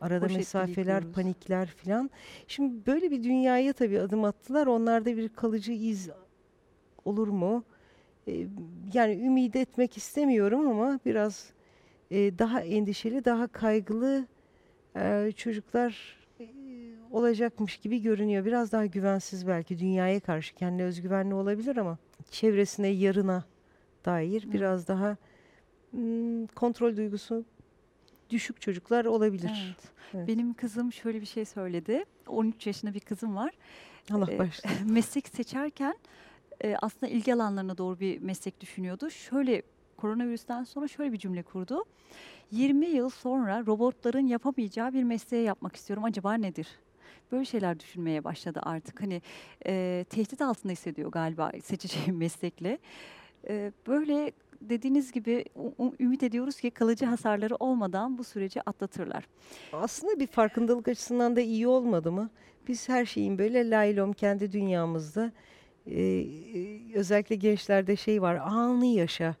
arada 0.00 0.20
Poşetleri 0.20 0.38
mesafeler, 0.38 0.94
yıkıyoruz. 0.94 1.14
panikler 1.14 1.68
filan. 1.68 2.10
Şimdi 2.46 2.86
böyle 2.86 3.10
bir 3.10 3.24
dünyaya 3.24 3.72
tabii 3.72 4.00
adım 4.00 4.24
attılar. 4.24 4.66
Onlarda 4.66 5.16
bir 5.16 5.28
kalıcı 5.28 5.72
iz 5.72 6.10
olur 7.08 7.28
mu? 7.28 7.64
Ee, 8.28 8.46
yani 8.94 9.12
ümit 9.12 9.56
etmek 9.56 9.96
istemiyorum 9.96 10.68
ama 10.68 11.00
biraz 11.06 11.50
e, 12.10 12.38
daha 12.38 12.60
endişeli, 12.60 13.24
daha 13.24 13.46
kaygılı 13.46 14.26
e, 14.96 15.32
çocuklar 15.36 16.18
e, 16.40 16.46
olacakmış 17.10 17.76
gibi 17.76 18.02
görünüyor. 18.02 18.44
Biraz 18.44 18.72
daha 18.72 18.86
güvensiz 18.86 19.46
belki 19.48 19.78
dünyaya 19.78 20.20
karşı 20.20 20.54
kendine 20.54 20.82
özgüvenli 20.84 21.34
olabilir 21.34 21.76
ama 21.76 21.98
çevresine, 22.30 22.88
yarına 22.88 23.44
dair 24.04 24.52
biraz 24.52 24.88
daha 24.88 25.16
mm, 25.92 26.46
kontrol 26.46 26.96
duygusu 26.96 27.44
düşük 28.30 28.60
çocuklar 28.60 29.04
olabilir. 29.04 29.50
Evet. 29.66 29.88
Evet. 30.14 30.28
Benim 30.28 30.54
kızım 30.54 30.92
şöyle 30.92 31.20
bir 31.20 31.26
şey 31.26 31.44
söyledi. 31.44 32.04
13 32.26 32.66
yaşında 32.66 32.94
bir 32.94 33.00
kızım 33.00 33.36
var. 33.36 33.50
Allah 34.12 34.32
Ee, 34.32 34.38
başlasın. 34.38 34.92
meslek 34.92 35.28
seçerken 35.28 35.94
e, 36.64 36.76
aslında 36.82 37.12
ilgi 37.12 37.34
alanlarına 37.34 37.78
doğru 37.78 38.00
bir 38.00 38.20
meslek 38.20 38.60
düşünüyordu. 38.60 39.10
Şöyle 39.10 39.62
koronavirüsten 39.96 40.64
sonra 40.64 40.88
şöyle 40.88 41.12
bir 41.12 41.18
cümle 41.18 41.42
kurdu. 41.42 41.84
20 42.50 42.86
yıl 42.86 43.08
sonra 43.08 43.66
robotların 43.66 44.26
yapamayacağı 44.26 44.92
bir 44.92 45.02
mesleği 45.02 45.44
yapmak 45.44 45.76
istiyorum. 45.76 46.04
Acaba 46.04 46.34
nedir? 46.34 46.68
Böyle 47.32 47.44
şeyler 47.44 47.80
düşünmeye 47.80 48.24
başladı 48.24 48.60
artık. 48.62 49.02
Hani 49.02 49.22
e, 49.66 50.04
tehdit 50.10 50.42
altında 50.42 50.72
hissediyor 50.72 51.10
galiba 51.10 51.52
seçeceği 51.62 52.12
meslekle. 52.12 52.78
E, 53.48 53.72
böyle 53.86 54.32
dediğiniz 54.60 55.12
gibi 55.12 55.44
ümit 56.00 56.22
ediyoruz 56.22 56.60
ki 56.60 56.70
kalıcı 56.70 57.06
hasarları 57.06 57.56
olmadan 57.56 58.18
bu 58.18 58.24
süreci 58.24 58.62
atlatırlar. 58.62 59.24
Aslında 59.72 60.20
bir 60.20 60.26
farkındalık 60.26 60.88
açısından 60.88 61.36
da 61.36 61.40
iyi 61.40 61.66
olmadı 61.66 62.12
mı? 62.12 62.30
Biz 62.68 62.88
her 62.88 63.04
şeyin 63.04 63.38
böyle 63.38 63.70
laylom 63.70 64.12
kendi 64.12 64.52
dünyamızda 64.52 65.32
e, 65.90 66.02
e, 66.02 66.94
özellikle 66.94 67.36
gençlerde 67.36 67.96
şey 67.96 68.22
var 68.22 68.34
anı 68.34 68.86
yaşa 68.86 69.34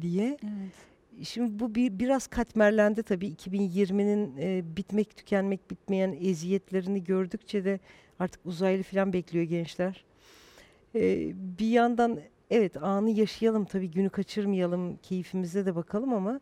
diye. 0.00 0.38
Evet. 0.42 1.28
Şimdi 1.28 1.60
bu 1.60 1.74
bir 1.74 1.98
biraz 1.98 2.26
katmerlendi 2.26 3.02
tabii 3.02 3.28
2020'nin 3.28 4.36
e, 4.40 4.76
bitmek 4.76 5.16
tükenmek 5.16 5.70
bitmeyen 5.70 6.16
eziyetlerini 6.20 7.04
gördükçe 7.04 7.64
de 7.64 7.80
artık 8.18 8.46
uzaylı 8.46 8.82
falan 8.82 9.12
bekliyor 9.12 9.44
gençler. 9.44 10.04
E, 10.94 11.32
bir 11.58 11.70
yandan 11.70 12.20
evet 12.50 12.82
anı 12.82 13.10
yaşayalım 13.10 13.64
tabii 13.64 13.90
günü 13.90 14.10
kaçırmayalım 14.10 14.96
keyfimize 14.96 15.66
de 15.66 15.74
bakalım 15.74 16.14
ama 16.14 16.40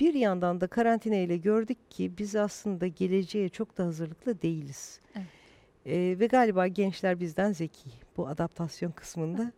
bir 0.00 0.14
yandan 0.14 0.60
da 0.60 0.66
karantina 0.66 1.16
ile 1.16 1.36
gördük 1.36 1.90
ki 1.90 2.12
biz 2.18 2.36
aslında 2.36 2.86
geleceğe 2.86 3.48
çok 3.48 3.78
da 3.78 3.84
hazırlıklı 3.84 4.42
değiliz. 4.42 5.00
Evet. 5.14 5.39
E, 5.86 6.16
ve 6.20 6.26
galiba 6.26 6.66
gençler 6.66 7.20
bizden 7.20 7.52
zeki 7.52 7.90
bu 8.16 8.28
adaptasyon 8.28 8.90
kısmında. 8.90 9.52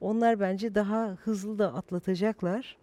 Onlar 0.00 0.40
bence 0.40 0.74
daha 0.74 1.16
hızlı 1.24 1.58
da 1.58 1.74
atlatacaklar. 1.74 2.76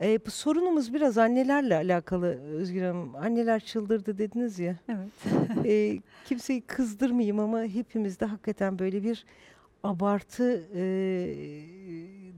E, 0.00 0.26
bu 0.26 0.30
sorunumuz 0.30 0.94
biraz 0.94 1.18
annelerle 1.18 1.74
alakalı 1.74 2.26
Özgür 2.42 2.82
Hanım. 2.82 3.14
Anneler 3.14 3.60
çıldırdı 3.60 4.18
dediniz 4.18 4.58
ya. 4.58 4.76
Evet. 4.88 5.08
E, 5.64 5.98
kimseyi 6.24 6.60
kızdırmayayım 6.60 7.40
ama 7.40 7.62
hepimizde 7.62 8.24
hakikaten 8.26 8.78
böyle 8.78 9.02
bir 9.02 9.24
abartı 9.82 10.66
e, 10.74 10.82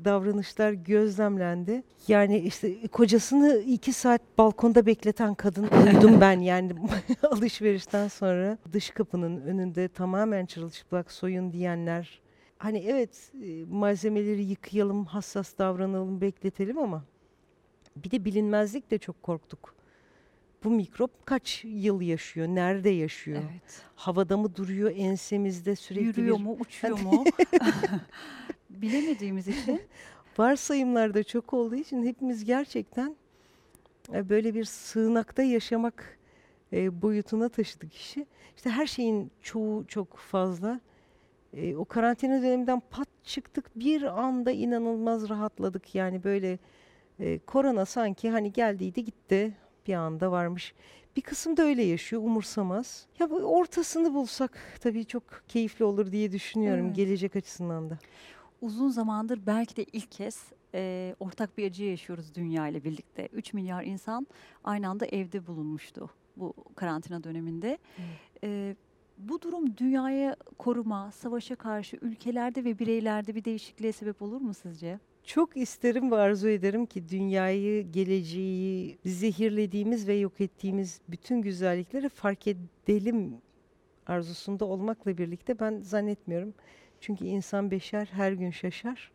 davranışlar 0.05 0.73
gözlemlendi. 0.73 1.83
Yani 2.09 2.39
işte 2.39 2.87
kocasını 2.87 3.57
iki 3.57 3.93
saat 3.93 4.21
balkonda 4.39 4.87
bekleten 4.87 5.35
kadın 5.35 5.65
oldum 5.67 6.21
ben 6.21 6.41
yani 6.41 6.73
alışverişten 7.31 8.09
sonra 8.09 8.59
dış 8.73 8.91
kapının 8.91 9.41
önünde 9.41 9.89
tamamen 9.89 10.47
çırılçıplak 10.47 11.13
soyun 11.13 11.53
diyenler. 11.53 12.21
Hani 12.59 12.79
evet 12.79 13.33
e, 13.45 13.65
malzemeleri 13.65 14.43
yıkayalım, 14.43 15.05
hassas 15.05 15.59
davranalım, 15.59 16.21
bekletelim 16.21 16.79
ama 16.79 17.05
bir 17.97 18.11
de 18.11 18.25
bilinmezlik 18.25 18.91
de 18.91 18.99
çok 18.99 19.23
korktuk. 19.23 19.75
Bu 20.65 20.71
mikrop 20.71 21.27
kaç 21.27 21.65
yıl 21.65 22.01
yaşıyor? 22.01 22.47
Nerede 22.49 22.91
yaşıyor? 22.91 23.43
evet. 23.51 23.83
Havada 23.95 24.37
mı 24.37 24.57
duruyor? 24.57 24.93
Ensemizde 24.97 25.77
sürekli 25.77 26.07
Yürüyor 26.07 26.39
bir 26.39 26.43
mu, 26.43 26.57
uçuyor 26.61 27.01
mu? 27.01 27.25
Bilemediğimiz 28.81 29.49
için 29.49 29.81
varsayımlar 30.39 31.15
da 31.15 31.23
çok 31.23 31.53
olduğu 31.53 31.75
için 31.75 32.07
hepimiz 32.07 32.45
gerçekten 32.45 33.17
e, 34.13 34.29
böyle 34.29 34.55
bir 34.55 34.65
sığınakta 34.65 35.43
yaşamak 35.43 36.19
e, 36.73 37.03
boyutuna 37.03 37.49
taşıdık 37.49 37.95
işi. 37.95 38.27
İşte 38.57 38.71
her 38.71 38.87
şeyin 38.87 39.31
çoğu 39.43 39.87
çok 39.87 40.17
fazla. 40.17 40.81
E, 41.53 41.77
o 41.77 41.85
karantina 41.85 42.43
döneminden 42.43 42.83
pat 42.91 43.09
çıktık 43.25 43.71
bir 43.77 44.03
anda 44.03 44.51
inanılmaz 44.51 45.29
rahatladık. 45.29 45.95
Yani 45.95 46.25
böyle 46.25 46.59
korona 47.47 47.87
sanki 47.87 48.31
hani 48.31 48.53
geldiydi 48.53 49.05
gitti 49.05 49.55
bir 49.87 49.95
anda 49.95 50.33
varmış. 50.33 50.75
Bir 51.17 51.23
kısım 51.23 51.57
da 51.57 51.63
öyle 51.63 51.83
yaşıyor 51.83 52.23
umursamaz. 52.23 53.07
Ya 53.19 53.31
bu 53.31 53.35
ortasını 53.35 54.15
bulsak 54.15 54.59
tabii 54.81 55.05
çok 55.05 55.25
keyifli 55.49 55.85
olur 55.85 56.13
diye 56.13 56.33
düşünüyorum 56.33 56.87
Evet. 56.87 56.97
gelecek 56.97 57.37
açısından 57.37 57.91
da. 57.91 57.99
Uzun 58.63 58.89
zamandır 58.89 59.41
belki 59.47 59.77
de 59.77 59.85
ilk 59.93 60.11
kez 60.11 60.53
e, 60.75 61.15
ortak 61.21 61.59
bir 61.59 61.67
acı 61.67 61.85
yaşıyoruz 61.85 62.35
dünya 62.35 62.69
ile 62.69 62.85
birlikte. 62.85 63.29
3 63.33 63.53
milyar 63.53 63.85
insan 63.85 64.27
aynı 64.65 64.89
anda 64.89 65.07
evde 65.07 65.47
bulunmuştu 65.47 66.11
bu 66.37 66.55
karantina 66.77 67.25
döneminde. 67.25 67.79
E, 68.45 68.77
bu 69.19 69.43
durum 69.43 69.77
dünyaya 69.77 70.37
koruma, 70.59 71.13
savaşa 71.13 71.57
karşı 71.57 71.97
ülkelerde 72.03 72.65
ve 72.65 72.79
bireylerde 72.79 73.35
bir 73.35 73.45
değişikliğe 73.45 73.93
sebep 73.93 74.23
olur 74.23 74.41
mu 74.41 74.55
sizce? 74.55 74.99
Çok 75.25 75.57
isterim 75.57 76.11
ve 76.11 76.17
arzu 76.17 76.49
ederim 76.49 76.87
ki 76.87 77.09
dünyayı, 77.09 77.93
geleceği, 77.93 78.99
zehirlediğimiz 79.07 80.09
ve 80.09 80.15
yok 80.15 80.41
ettiğimiz 80.41 81.01
bütün 81.09 81.43
güzellikleri 81.43 82.09
fark 82.09 82.47
edelim 82.47 83.35
arzusunda 84.07 84.65
olmakla 84.65 85.19
birlikte 85.19 85.61
ben 85.61 85.81
zannetmiyorum. 85.81 86.55
Çünkü 87.03 87.25
insan 87.25 87.71
beşer 87.71 88.07
her 88.13 88.33
gün 88.33 88.51
şaşar. 88.51 89.13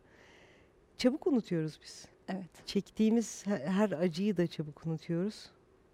Çabuk 0.98 1.26
unutuyoruz 1.26 1.78
biz. 1.82 2.06
Evet. 2.28 2.66
Çektiğimiz 2.66 3.46
he- 3.46 3.66
her 3.66 3.90
acıyı 3.90 4.36
da 4.36 4.46
çabuk 4.46 4.86
unutuyoruz. 4.86 5.50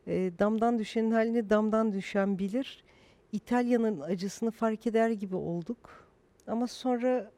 Ee, 0.07 0.33
damdan 0.39 0.79
düşenin 0.79 1.11
halini 1.11 1.51
damdan 1.51 1.93
düşen 1.93 2.39
bilir. 2.39 2.85
İtalya'nın 3.33 4.01
acısını 4.01 4.51
fark 4.51 4.87
eder 4.87 5.11
gibi 5.11 5.37
olduk. 5.37 6.09
Ama 6.47 6.67
sonra 6.67 7.31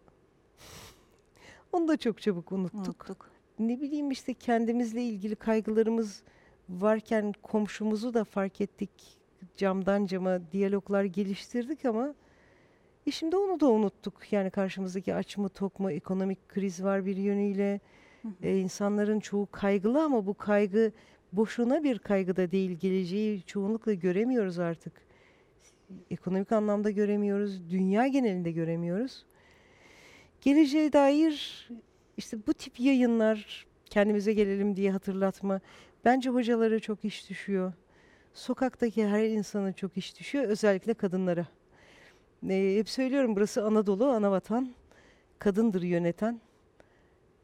onu 1.72 1.88
da 1.88 1.96
çok 1.96 2.22
çabuk 2.22 2.52
unuttuk 2.52 2.78
Unuttuk. 2.86 3.30
ne 3.58 3.80
bileyim 3.80 4.10
işte 4.10 4.34
kendimizle 4.34 5.02
ilgili 5.02 5.36
kaygılarımız 5.36 6.22
varken 6.68 7.32
komşumuzu 7.42 8.14
da 8.14 8.24
fark 8.24 8.60
ettik. 8.60 8.90
Camdan 9.56 10.06
cama 10.06 10.52
diyaloglar 10.52 11.04
geliştirdik 11.04 11.84
ama 11.84 12.14
e 13.06 13.10
şimdi 13.10 13.36
onu 13.36 13.60
da 13.60 13.66
unuttuk. 13.66 14.32
Yani 14.32 14.50
karşımızdaki 14.50 15.14
aç 15.14 15.36
mı 15.36 15.48
tok 15.48 15.80
mu 15.80 15.90
ekonomik 15.90 16.48
kriz 16.48 16.84
var 16.84 17.06
bir 17.06 17.16
yönüyle. 17.16 17.80
Hı 18.22 18.28
hı. 18.28 18.32
E, 18.42 18.58
insanların 18.58 19.20
çoğu 19.20 19.48
kaygılı 19.52 20.04
ama 20.04 20.26
bu 20.26 20.34
kaygı 20.34 20.92
boşuna 21.32 21.84
bir 21.84 21.98
kaygı 21.98 22.36
da 22.36 22.50
değil. 22.50 22.70
Geleceği 22.70 23.42
çoğunlukla 23.42 23.92
göremiyoruz 23.92 24.58
artık. 24.58 24.92
Ekonomik 26.10 26.52
anlamda 26.52 26.90
göremiyoruz. 26.90 27.70
Dünya 27.70 28.06
genelinde 28.06 28.52
göremiyoruz. 28.52 29.26
Geleceğe 30.40 30.92
dair 30.92 31.68
işte 32.16 32.38
bu 32.46 32.54
tip 32.54 32.80
yayınlar 32.80 33.66
kendimize 33.84 34.32
gelelim 34.32 34.76
diye 34.76 34.92
hatırlatma. 34.92 35.60
Bence 36.04 36.30
hocalara 36.30 36.80
çok 36.80 37.04
iş 37.04 37.30
düşüyor. 37.30 37.72
Sokaktaki 38.34 39.06
her 39.06 39.24
insana 39.24 39.72
çok 39.72 39.96
iş 39.96 40.20
düşüyor. 40.20 40.44
Özellikle 40.44 40.94
kadınlara. 40.94 41.46
Ee, 42.48 42.76
hep 42.78 42.88
söylüyorum 42.88 43.36
burası 43.36 43.64
Anadolu, 43.64 44.06
anavatan. 44.06 44.68
Kadındır 45.38 45.82
yöneten. 45.82 46.40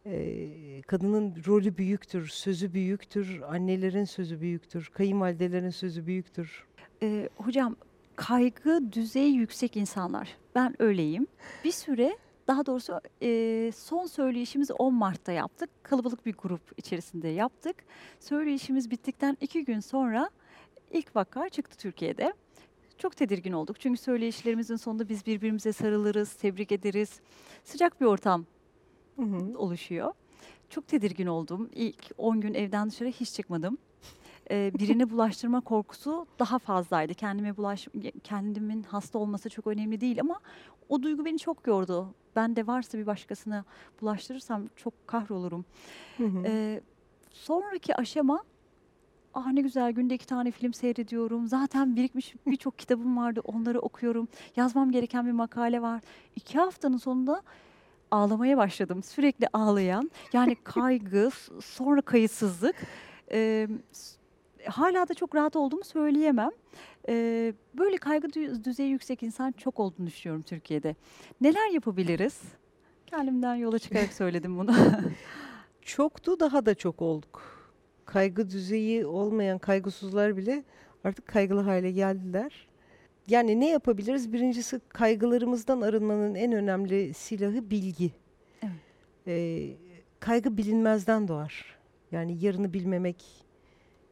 Ee, 0.06 0.82
kadının 0.86 1.36
rolü 1.46 1.76
büyüktür, 1.76 2.26
sözü 2.26 2.72
büyüktür, 2.72 3.40
annelerin 3.48 4.04
sözü 4.04 4.40
büyüktür, 4.40 4.90
kayınvalidelerin 4.94 5.70
sözü 5.70 6.06
büyüktür. 6.06 6.66
Ee, 7.02 7.28
hocam 7.36 7.76
kaygı 8.16 8.92
düzeyi 8.92 9.34
yüksek 9.34 9.76
insanlar. 9.76 10.36
Ben 10.54 10.82
öyleyim. 10.82 11.26
Bir 11.64 11.72
süre 11.72 12.16
daha 12.46 12.66
doğrusu 12.66 13.00
e, 13.22 13.72
son 13.76 14.06
söyleyişimizi 14.06 14.72
10 14.72 14.94
Mart'ta 14.94 15.32
yaptık. 15.32 15.70
Kalabalık 15.82 16.26
bir 16.26 16.34
grup 16.34 16.72
içerisinde 16.76 17.28
yaptık. 17.28 17.76
Söyleyişimiz 18.20 18.90
bittikten 18.90 19.36
iki 19.40 19.64
gün 19.64 19.80
sonra 19.80 20.30
ilk 20.90 21.16
vaka 21.16 21.48
çıktı 21.48 21.76
Türkiye'de. 21.78 22.32
Çok 22.98 23.16
tedirgin 23.16 23.52
olduk. 23.52 23.80
Çünkü 23.80 24.00
söyleyişlerimizin 24.00 24.76
sonunda 24.76 25.08
biz 25.08 25.26
birbirimize 25.26 25.72
sarılırız, 25.72 26.32
tebrik 26.32 26.72
ederiz. 26.72 27.20
Sıcak 27.64 28.00
bir 28.00 28.06
ortam 28.06 28.44
Hı 29.16 29.22
hı. 29.22 29.58
oluşuyor. 29.58 30.12
Çok 30.70 30.88
tedirgin 30.88 31.26
oldum. 31.26 31.70
İlk 31.74 32.10
10 32.18 32.40
gün 32.40 32.54
evden 32.54 32.90
dışarı 32.90 33.08
hiç 33.08 33.32
çıkmadım. 33.32 33.78
Ee, 34.50 34.72
birine 34.78 35.10
bulaştırma 35.10 35.60
korkusu 35.60 36.26
daha 36.38 36.58
fazlaydı. 36.58 37.14
Kendime 37.14 37.56
bulaş 37.56 37.88
kendimin 38.24 38.82
hasta 38.82 39.18
olması 39.18 39.50
çok 39.50 39.66
önemli 39.66 40.00
değil 40.00 40.20
ama 40.20 40.40
o 40.88 41.02
duygu 41.02 41.24
beni 41.24 41.38
çok 41.38 41.66
yordu. 41.66 42.14
Ben 42.36 42.56
de 42.56 42.66
varsa 42.66 42.98
bir 42.98 43.06
başkasına 43.06 43.64
bulaştırırsam 44.00 44.66
çok 44.76 45.06
kahrolurum. 45.06 45.64
Hı 46.16 46.24
hı. 46.24 46.42
Ee, 46.46 46.80
sonraki 47.30 47.96
aşama 47.96 48.42
ah 49.34 49.46
ne 49.52 49.60
güzel 49.60 49.92
günde 49.92 50.14
iki 50.14 50.26
tane 50.26 50.50
film 50.50 50.74
seyrediyorum. 50.74 51.46
Zaten 51.46 51.96
birikmiş 51.96 52.34
birçok 52.46 52.78
kitabım 52.78 53.16
vardı 53.16 53.40
onları 53.44 53.80
okuyorum. 53.80 54.28
Yazmam 54.56 54.90
gereken 54.90 55.26
bir 55.26 55.32
makale 55.32 55.82
var. 55.82 56.00
İki 56.36 56.58
haftanın 56.58 56.96
sonunda 56.96 57.42
ağlamaya 58.10 58.56
başladım. 58.56 59.02
Sürekli 59.02 59.48
ağlayan 59.52 60.10
yani 60.32 60.54
kaygı 60.64 61.30
sonra 61.64 62.00
kayıtsızlık. 62.02 62.76
Ee, 63.32 63.68
hala 64.66 65.08
da 65.08 65.14
çok 65.14 65.34
rahat 65.34 65.56
olduğumu 65.56 65.84
söyleyemem. 65.84 66.50
Ee, 67.08 67.54
böyle 67.74 67.96
kaygı 67.96 68.26
dü- 68.26 68.64
düzeyi 68.64 68.90
yüksek 68.90 69.22
insan 69.22 69.52
çok 69.52 69.80
olduğunu 69.80 70.06
düşünüyorum 70.06 70.42
Türkiye'de. 70.42 70.96
Neler 71.40 71.70
yapabiliriz? 71.70 72.40
Kendimden 73.06 73.54
yola 73.54 73.78
çıkarak 73.78 74.12
söyledim 74.12 74.58
bunu. 74.58 74.72
Çoktu 75.82 76.40
daha 76.40 76.66
da 76.66 76.74
çok 76.74 77.02
olduk. 77.02 77.61
Kaygı 78.04 78.50
düzeyi 78.50 79.06
olmayan 79.06 79.58
kaygısızlar 79.58 80.36
bile 80.36 80.64
artık 81.04 81.26
kaygılı 81.26 81.60
hale 81.60 81.90
geldiler. 81.90 82.68
Yani 83.28 83.60
ne 83.60 83.70
yapabiliriz? 83.70 84.32
Birincisi 84.32 84.80
kaygılarımızdan 84.88 85.80
arınmanın 85.80 86.34
en 86.34 86.52
önemli 86.52 87.14
silahı 87.14 87.70
bilgi. 87.70 88.12
Evet. 88.62 88.72
Ee, 89.26 89.68
kaygı 90.20 90.56
bilinmezden 90.56 91.28
doğar. 91.28 91.76
Yani 92.12 92.44
yarını 92.44 92.72
bilmemek, 92.72 93.24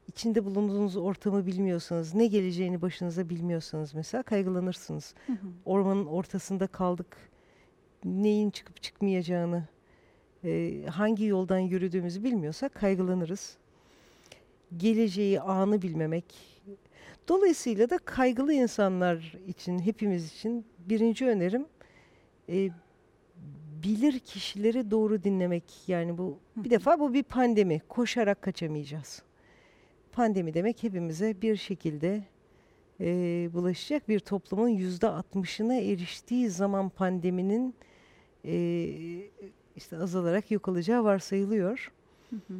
içinde 0.08 0.44
bulunduğunuz 0.44 0.96
ortamı 0.96 1.46
bilmiyorsanız, 1.46 2.14
ne 2.14 2.26
geleceğini 2.26 2.82
başınıza 2.82 3.28
bilmiyorsanız 3.28 3.94
mesela 3.94 4.22
kaygılanırsınız. 4.22 5.14
Hı 5.26 5.32
hı. 5.32 5.36
ormanın 5.64 6.06
ortasında 6.06 6.66
kaldık. 6.66 7.16
Neyin 8.04 8.50
çıkıp 8.50 8.82
çıkmayacağını, 8.82 9.68
e, 10.44 10.82
hangi 10.86 11.24
yoldan 11.24 11.58
yürüdüğümüzü 11.58 12.24
bilmiyorsak 12.24 12.74
kaygılanırız. 12.74 13.56
Geleceği, 14.76 15.40
anı 15.40 15.82
bilmemek. 15.82 16.24
Dolayısıyla 17.28 17.90
da 17.90 17.98
kaygılı 17.98 18.52
insanlar 18.52 19.36
için, 19.46 19.78
hepimiz 19.78 20.32
için 20.32 20.66
birinci 20.78 21.26
önerim 21.26 21.66
e, 22.48 22.70
bilir 23.84 24.18
kişileri 24.18 24.90
doğru 24.90 25.22
dinlemek. 25.22 25.64
Yani 25.88 26.18
bu 26.18 26.38
bir 26.56 26.70
defa 26.70 27.00
bu 27.00 27.14
bir 27.14 27.22
pandemi. 27.22 27.80
Koşarak 27.88 28.42
kaçamayacağız. 28.42 29.22
Pandemi 30.12 30.54
demek 30.54 30.82
hepimize 30.82 31.42
bir 31.42 31.56
şekilde 31.56 32.24
e, 33.00 33.06
bulaşacak 33.52 34.08
bir 34.08 34.20
toplumun 34.20 34.68
yüzde 34.68 35.08
altmışına 35.08 35.74
eriştiği 35.74 36.50
zaman 36.50 36.88
pandeminin 36.88 37.74
e, 38.44 38.86
işte 39.76 39.96
azalarak 39.96 40.50
yok 40.50 40.68
olacağı 40.68 41.04
varsayılıyor. 41.04 41.92
Hı 42.30 42.36
hı. 42.36 42.54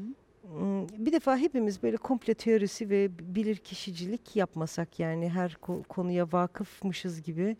Bir 0.98 1.12
defa 1.12 1.36
hepimiz 1.36 1.82
böyle 1.82 1.96
komple 1.96 2.34
teorisi 2.34 2.90
ve 2.90 3.10
bilir 3.34 3.56
kişicilik 3.56 4.36
yapmasak 4.36 5.00
yani 5.00 5.28
her 5.28 5.50
ko- 5.50 5.84
konuya 5.84 6.32
vakıfmışız 6.32 7.22
gibi 7.22 7.56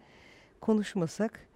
konuşmasak 0.60 1.48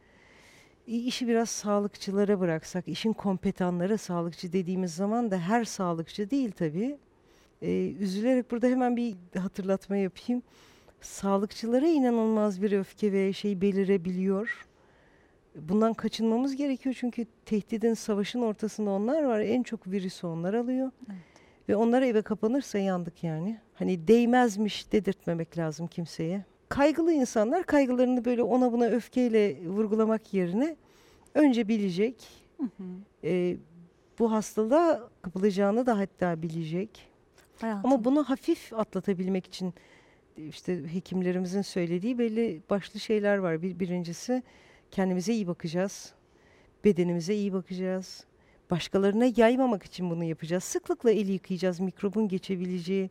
işi 0.86 1.28
biraz 1.28 1.50
sağlıkçılara 1.50 2.40
bıraksak 2.40 2.88
işin 2.88 3.12
kompetanları 3.12 3.98
sağlıkçı 3.98 4.52
dediğimiz 4.52 4.94
zaman 4.94 5.30
da 5.30 5.38
her 5.38 5.64
sağlıkçı 5.64 6.30
değil 6.30 6.52
tabii. 6.52 6.98
Ee, 7.62 7.92
üzülerek 8.00 8.50
burada 8.50 8.66
hemen 8.66 8.96
bir 8.96 9.14
hatırlatma 9.38 9.96
yapayım. 9.96 10.42
Sağlıkçılara 11.00 11.86
inanılmaz 11.86 12.62
bir 12.62 12.72
öfke 12.72 13.12
ve 13.12 13.32
şey 13.32 13.60
belirebiliyor. 13.60 14.66
Bundan 15.54 15.94
kaçınmamız 15.94 16.56
gerekiyor 16.56 16.96
çünkü 16.98 17.26
tehdidin, 17.46 17.94
savaşın 17.94 18.40
ortasında 18.40 18.90
onlar 18.90 19.22
var. 19.22 19.40
En 19.40 19.62
çok 19.62 19.86
virüsü 19.86 20.26
onlar 20.26 20.54
alıyor. 20.54 20.90
Evet. 21.10 21.18
Ve 21.68 21.76
onlar 21.76 22.02
eve 22.02 22.22
kapanırsa 22.22 22.78
yandık 22.78 23.24
yani. 23.24 23.58
Hani 23.74 24.08
değmezmiş 24.08 24.92
dedirtmemek 24.92 25.58
lazım 25.58 25.86
kimseye. 25.86 26.44
Kaygılı 26.68 27.12
insanlar 27.12 27.66
kaygılarını 27.66 28.24
böyle 28.24 28.42
ona 28.42 28.72
buna 28.72 28.84
öfkeyle 28.84 29.68
vurgulamak 29.68 30.34
yerine 30.34 30.76
önce 31.34 31.68
bilecek. 31.68 32.28
Hı 32.56 32.64
hı. 32.64 32.84
e, 33.24 33.56
bu 34.18 34.32
hastalığa 34.32 35.08
kapılacağını 35.22 35.86
da 35.86 35.98
hatta 35.98 36.42
bilecek. 36.42 37.08
Hayatım. 37.60 37.92
Ama 37.92 38.04
bunu 38.04 38.24
hafif 38.24 38.72
atlatabilmek 38.72 39.46
için 39.46 39.74
işte 40.36 40.92
hekimlerimizin 40.92 41.62
söylediği 41.62 42.18
belli 42.18 42.60
başlı 42.70 43.00
şeyler 43.00 43.38
var. 43.38 43.62
Bir, 43.62 43.80
birincisi 43.80 44.42
kendimize 44.94 45.32
iyi 45.32 45.46
bakacağız. 45.46 46.12
Bedenimize 46.84 47.34
iyi 47.34 47.52
bakacağız. 47.52 48.24
Başkalarına 48.70 49.24
yaymamak 49.36 49.82
için 49.82 50.10
bunu 50.10 50.24
yapacağız. 50.24 50.64
Sıklıkla 50.64 51.10
el 51.10 51.28
yıkayacağız. 51.28 51.80
Mikrobun 51.80 52.28
geçebileceği 52.28 53.10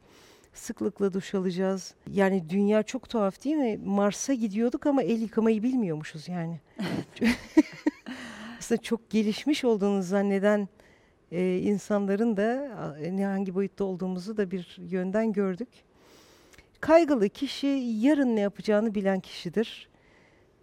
sıklıkla 0.53 1.13
duş 1.13 1.35
alacağız. 1.35 1.93
Yani 2.11 2.49
dünya 2.49 2.83
çok 2.83 3.09
tuhaf 3.09 3.43
değil 3.43 3.55
mi? 3.55 3.79
Mars'a 3.85 4.33
gidiyorduk 4.33 4.85
ama 4.85 5.03
el 5.03 5.21
yıkamayı 5.21 5.63
bilmiyormuşuz 5.63 6.27
yani. 6.27 6.59
Aslında 8.59 8.81
çok 8.81 9.09
gelişmiş 9.09 9.63
olduğunu 9.63 10.03
zanneden 10.03 10.67
e, 11.31 11.57
insanların 11.57 12.37
da 12.37 12.75
ne 13.11 13.25
hangi 13.25 13.55
boyutta 13.55 13.83
olduğumuzu 13.83 14.37
da 14.37 14.51
bir 14.51 14.77
yönden 14.89 15.33
gördük. 15.33 15.69
Kaygılı 16.79 17.29
kişi 17.29 17.67
yarın 18.01 18.35
ne 18.35 18.39
yapacağını 18.39 18.95
bilen 18.95 19.19
kişidir. 19.19 19.92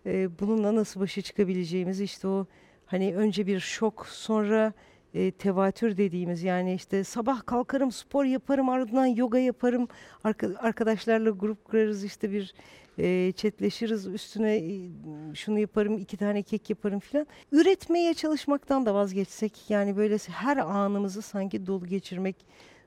E, 0.07 0.39
bununla 0.39 0.75
nasıl 0.75 1.01
başa 1.01 1.23
çıkabileceğimiz 1.23 2.01
işte 2.01 2.29
o 2.29 2.47
hani 2.87 3.17
önce 3.17 3.47
bir 3.47 3.61
şok 3.61 4.07
sonra 4.07 4.73
e, 5.15 5.31
tevatür 5.31 5.97
dediğimiz 5.97 6.43
yani 6.43 6.75
işte 6.75 7.05
sabah 7.05 7.47
kalkarım 7.47 7.93
spor 7.93 8.25
yaparım 8.25 8.69
ardından 8.69 9.07
yoga 9.07 9.39
yaparım. 9.39 9.89
Arka- 10.25 10.57
arkadaşlarla 10.57 11.31
grup 11.31 11.65
kurarız 11.65 12.05
işte 12.05 12.33
bir 12.33 12.55
e, 12.99 13.33
chatleşiriz 13.33 14.07
üstüne 14.07 14.57
e, 14.57 14.91
şunu 15.35 15.59
yaparım 15.59 15.99
iki 15.99 16.17
tane 16.17 16.43
kek 16.43 16.71
yaparım 16.71 17.01
filan. 17.01 17.27
Üretmeye 17.53 18.15
çalışmaktan 18.15 18.87
da 18.87 18.95
vazgeçsek 18.95 19.71
yani 19.71 19.97
böyle 19.97 20.17
her 20.17 20.57
anımızı 20.57 21.23
sanki 21.23 21.67
dolu 21.67 21.87
geçirmek 21.87 22.37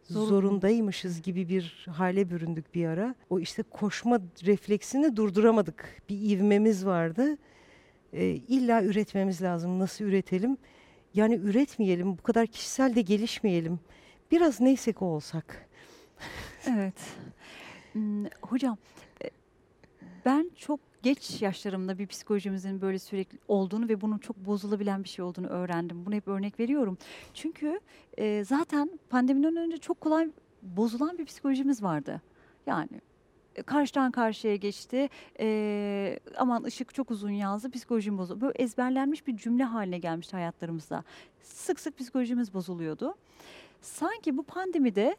Zorunlu. 0.04 0.28
zorundaymışız 0.30 1.22
gibi 1.22 1.50
bir 1.50 1.86
hale 1.92 2.30
büründük 2.30 2.76
bir 2.76 2.86
ara. 2.86 3.16
O 3.30 3.40
işte 3.40 3.64
koşma 3.64 4.20
refleksini 4.46 5.16
durduramadık. 5.16 6.02
Bir 6.10 6.30
ivmemiz 6.38 6.86
vardı. 6.86 7.38
Ee, 8.14 8.26
illa 8.28 8.84
üretmemiz 8.84 9.42
lazım. 9.42 9.80
Nasıl 9.80 10.06
üretelim? 10.06 10.58
Yani 11.14 11.36
üretmeyelim. 11.36 12.18
Bu 12.18 12.22
kadar 12.24 12.48
kişisel 12.48 12.96
de 12.96 13.02
gelişmeyelim. 13.02 13.80
Biraz 14.32 14.62
neysek 14.62 15.02
o 15.02 15.06
olsak. 15.06 15.70
Evet. 16.68 16.96
Hmm, 17.94 18.26
Hocam 18.42 18.78
e, 19.24 19.30
ben 20.26 20.52
çok 20.58 20.80
geç 21.04 21.42
yaşlarımda 21.42 21.98
bir 21.98 22.08
psikolojimizin 22.08 22.82
böyle 22.82 23.00
sürekli 23.00 23.40
olduğunu 23.48 23.90
ve 23.90 24.02
bunun 24.02 24.18
çok 24.18 24.38
bozulabilen 24.38 25.04
bir 25.04 25.10
şey 25.10 25.26
olduğunu 25.26 25.48
öğrendim. 25.48 26.06
Bunu 26.06 26.16
hep 26.16 26.28
örnek 26.28 26.60
veriyorum. 26.60 26.98
Çünkü 27.34 27.80
e, 28.18 28.44
zaten 28.44 29.00
pandemiden 29.10 29.56
önce 29.56 29.78
çok 29.78 30.02
kolay 30.02 30.30
bozulan 30.62 31.18
bir 31.18 31.26
psikolojimiz 31.26 31.84
vardı. 31.84 32.22
Yani 32.66 33.02
e, 33.56 33.64
karşıdan 33.64 34.12
karşıya 34.12 34.56
geçti. 34.56 35.10
E, 35.40 36.20
aman 36.38 36.64
ışık 36.64 36.94
çok 36.94 37.12
uzun 37.12 37.30
yazdı, 37.30 37.72
psikolojim 37.72 38.18
bozuldu. 38.18 38.42
Böyle 38.42 38.54
ezberlenmiş 38.64 39.28
bir 39.28 39.38
cümle 39.38 39.64
haline 39.64 39.98
gelmişti 40.00 40.36
hayatlarımızda. 40.36 41.04
Sık 41.42 41.80
sık 41.80 41.98
psikolojimiz 41.98 42.54
bozuluyordu. 42.54 43.16
Sanki 43.82 44.38
bu 44.38 44.44
pandemide 44.44 45.16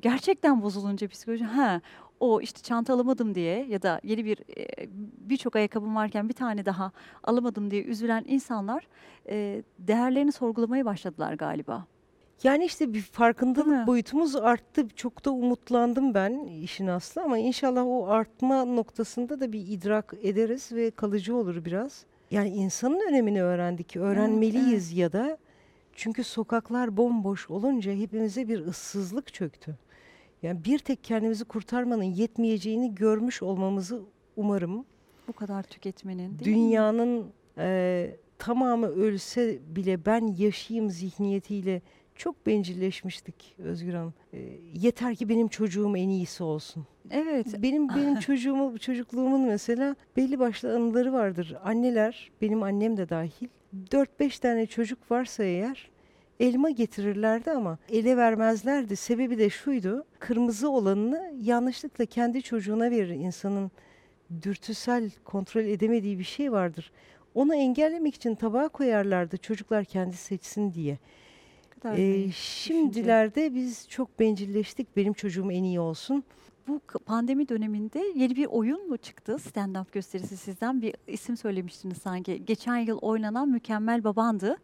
gerçekten 0.00 0.62
bozulunca 0.62 1.08
psikoloji 1.08 1.44
ha 1.44 1.80
o 2.20 2.40
işte 2.40 2.62
çanta 2.62 2.94
alamadım 2.94 3.34
diye 3.34 3.66
ya 3.66 3.82
da 3.82 4.00
yeni 4.04 4.24
bir 4.24 4.38
e, 4.58 4.88
birçok 5.18 5.56
ayakkabım 5.56 5.96
varken 5.96 6.28
bir 6.28 6.34
tane 6.34 6.66
daha 6.66 6.92
alamadım 7.24 7.70
diye 7.70 7.82
üzülen 7.82 8.24
insanlar 8.28 8.88
e, 9.28 9.62
değerlerini 9.78 10.32
sorgulamaya 10.32 10.84
başladılar 10.84 11.34
galiba. 11.34 11.86
Yani 12.42 12.64
işte 12.64 12.92
bir 12.94 13.02
farkındalık 13.02 13.86
boyutumuz 13.86 14.36
arttı. 14.36 14.88
Çok 14.96 15.24
da 15.24 15.30
umutlandım 15.30 16.14
ben 16.14 16.44
işin 16.44 16.86
aslı 16.86 17.22
ama 17.22 17.38
inşallah 17.38 17.86
o 17.86 18.06
artma 18.06 18.64
noktasında 18.64 19.40
da 19.40 19.52
bir 19.52 19.66
idrak 19.68 20.14
ederiz 20.22 20.72
ve 20.72 20.90
kalıcı 20.90 21.36
olur 21.36 21.64
biraz. 21.64 22.04
Yani 22.30 22.48
insanın 22.48 23.08
önemini 23.08 23.42
öğrendik, 23.42 23.96
öğrenmeliyiz 23.96 24.92
ya 24.92 25.12
da 25.12 25.38
çünkü 25.92 26.24
sokaklar 26.24 26.96
bomboş 26.96 27.50
olunca 27.50 27.92
hepimize 27.92 28.48
bir 28.48 28.66
ıssızlık 28.66 29.34
çöktü. 29.34 29.78
Yani 30.42 30.64
bir 30.64 30.78
tek 30.78 31.04
kendimizi 31.04 31.44
kurtarmanın 31.44 32.02
yetmeyeceğini 32.02 32.94
görmüş 32.94 33.42
olmamızı 33.42 34.02
umarım. 34.36 34.84
Bu 35.28 35.32
kadar 35.32 35.62
tüketmenin 35.62 36.38
değil 36.38 36.38
mi? 36.38 36.44
Dünyanın 36.44 37.26
e, 37.58 38.16
tamamı 38.38 38.86
ölse 38.86 39.58
bile 39.76 40.06
ben 40.06 40.34
yaşayayım 40.38 40.90
zihniyetiyle 40.90 41.82
çok 42.14 42.46
bencilleşmiştik 42.46 43.54
Özgür 43.58 43.94
Hanım. 43.94 44.14
E, 44.32 44.38
yeter 44.74 45.14
ki 45.14 45.28
benim 45.28 45.48
çocuğum 45.48 45.96
en 45.96 46.08
iyisi 46.08 46.42
olsun. 46.44 46.86
Evet. 47.10 47.62
Benim 47.62 47.88
benim 47.88 48.16
çocuğumu 48.20 48.78
çocukluğumun 48.78 49.40
mesela 49.40 49.96
belli 50.16 50.38
başlı 50.38 50.74
anıları 50.74 51.12
vardır. 51.12 51.56
Anneler, 51.64 52.30
benim 52.42 52.62
annem 52.62 52.96
de 52.96 53.08
dahil 53.08 53.48
4-5 53.90 54.40
tane 54.40 54.66
çocuk 54.66 55.10
varsa 55.10 55.44
eğer 55.44 55.90
elma 56.40 56.70
getirirlerdi 56.70 57.50
ama 57.50 57.78
ele 57.90 58.16
vermezlerdi. 58.16 58.96
Sebebi 58.96 59.38
de 59.38 59.50
şuydu. 59.50 60.04
Kırmızı 60.18 60.70
olanını 60.70 61.32
yanlışlıkla 61.42 62.04
kendi 62.04 62.42
çocuğuna 62.42 62.90
verir 62.90 63.08
insanın 63.08 63.70
dürtüsel 64.42 65.10
kontrol 65.24 65.64
edemediği 65.64 66.18
bir 66.18 66.24
şey 66.24 66.52
vardır. 66.52 66.92
Onu 67.34 67.54
engellemek 67.54 68.14
için 68.14 68.34
tabağa 68.34 68.68
koyarlardı 68.68 69.36
çocuklar 69.36 69.84
kendi 69.84 70.16
seçsin 70.16 70.72
diye. 70.72 70.98
Ee, 71.84 72.30
şimdilerde 72.32 73.54
biz 73.54 73.88
çok 73.88 74.20
bencilleştik. 74.20 74.96
Benim 74.96 75.12
çocuğum 75.12 75.52
en 75.52 75.62
iyi 75.62 75.80
olsun. 75.80 76.24
Bu 76.68 76.80
pandemi 77.06 77.48
döneminde 77.48 77.98
yeni 78.14 78.36
bir 78.36 78.46
oyun 78.46 78.88
mu 78.88 78.96
çıktı? 78.96 79.32
Stand-up 79.32 79.92
gösterisi 79.92 80.36
sizden 80.36 80.82
bir 80.82 80.94
isim 81.06 81.36
söylemiştiniz 81.36 81.98
sanki. 81.98 82.44
Geçen 82.44 82.76
yıl 82.76 82.98
oynanan 82.98 83.48
Mükemmel 83.48 84.04
Babandı. 84.04 84.56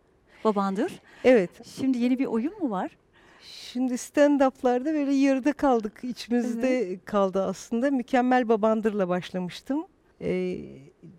Babandır. 0.45 1.01
Evet. 1.25 1.51
Şimdi 1.67 1.99
yeni 1.99 2.19
bir 2.19 2.27
oyun 2.27 2.59
mu 2.63 2.71
var? 2.71 2.97
Şimdi 3.43 3.95
stand-up'larda 3.95 4.85
böyle 4.85 5.13
yarıda 5.13 5.53
kaldık. 5.53 6.01
İçimizde 6.03 6.99
kaldı 7.05 7.43
aslında. 7.43 7.91
Mükemmel 7.91 8.49
Babandır'la 8.49 9.09
başlamıştım. 9.09 9.85
Ee, 10.21 10.59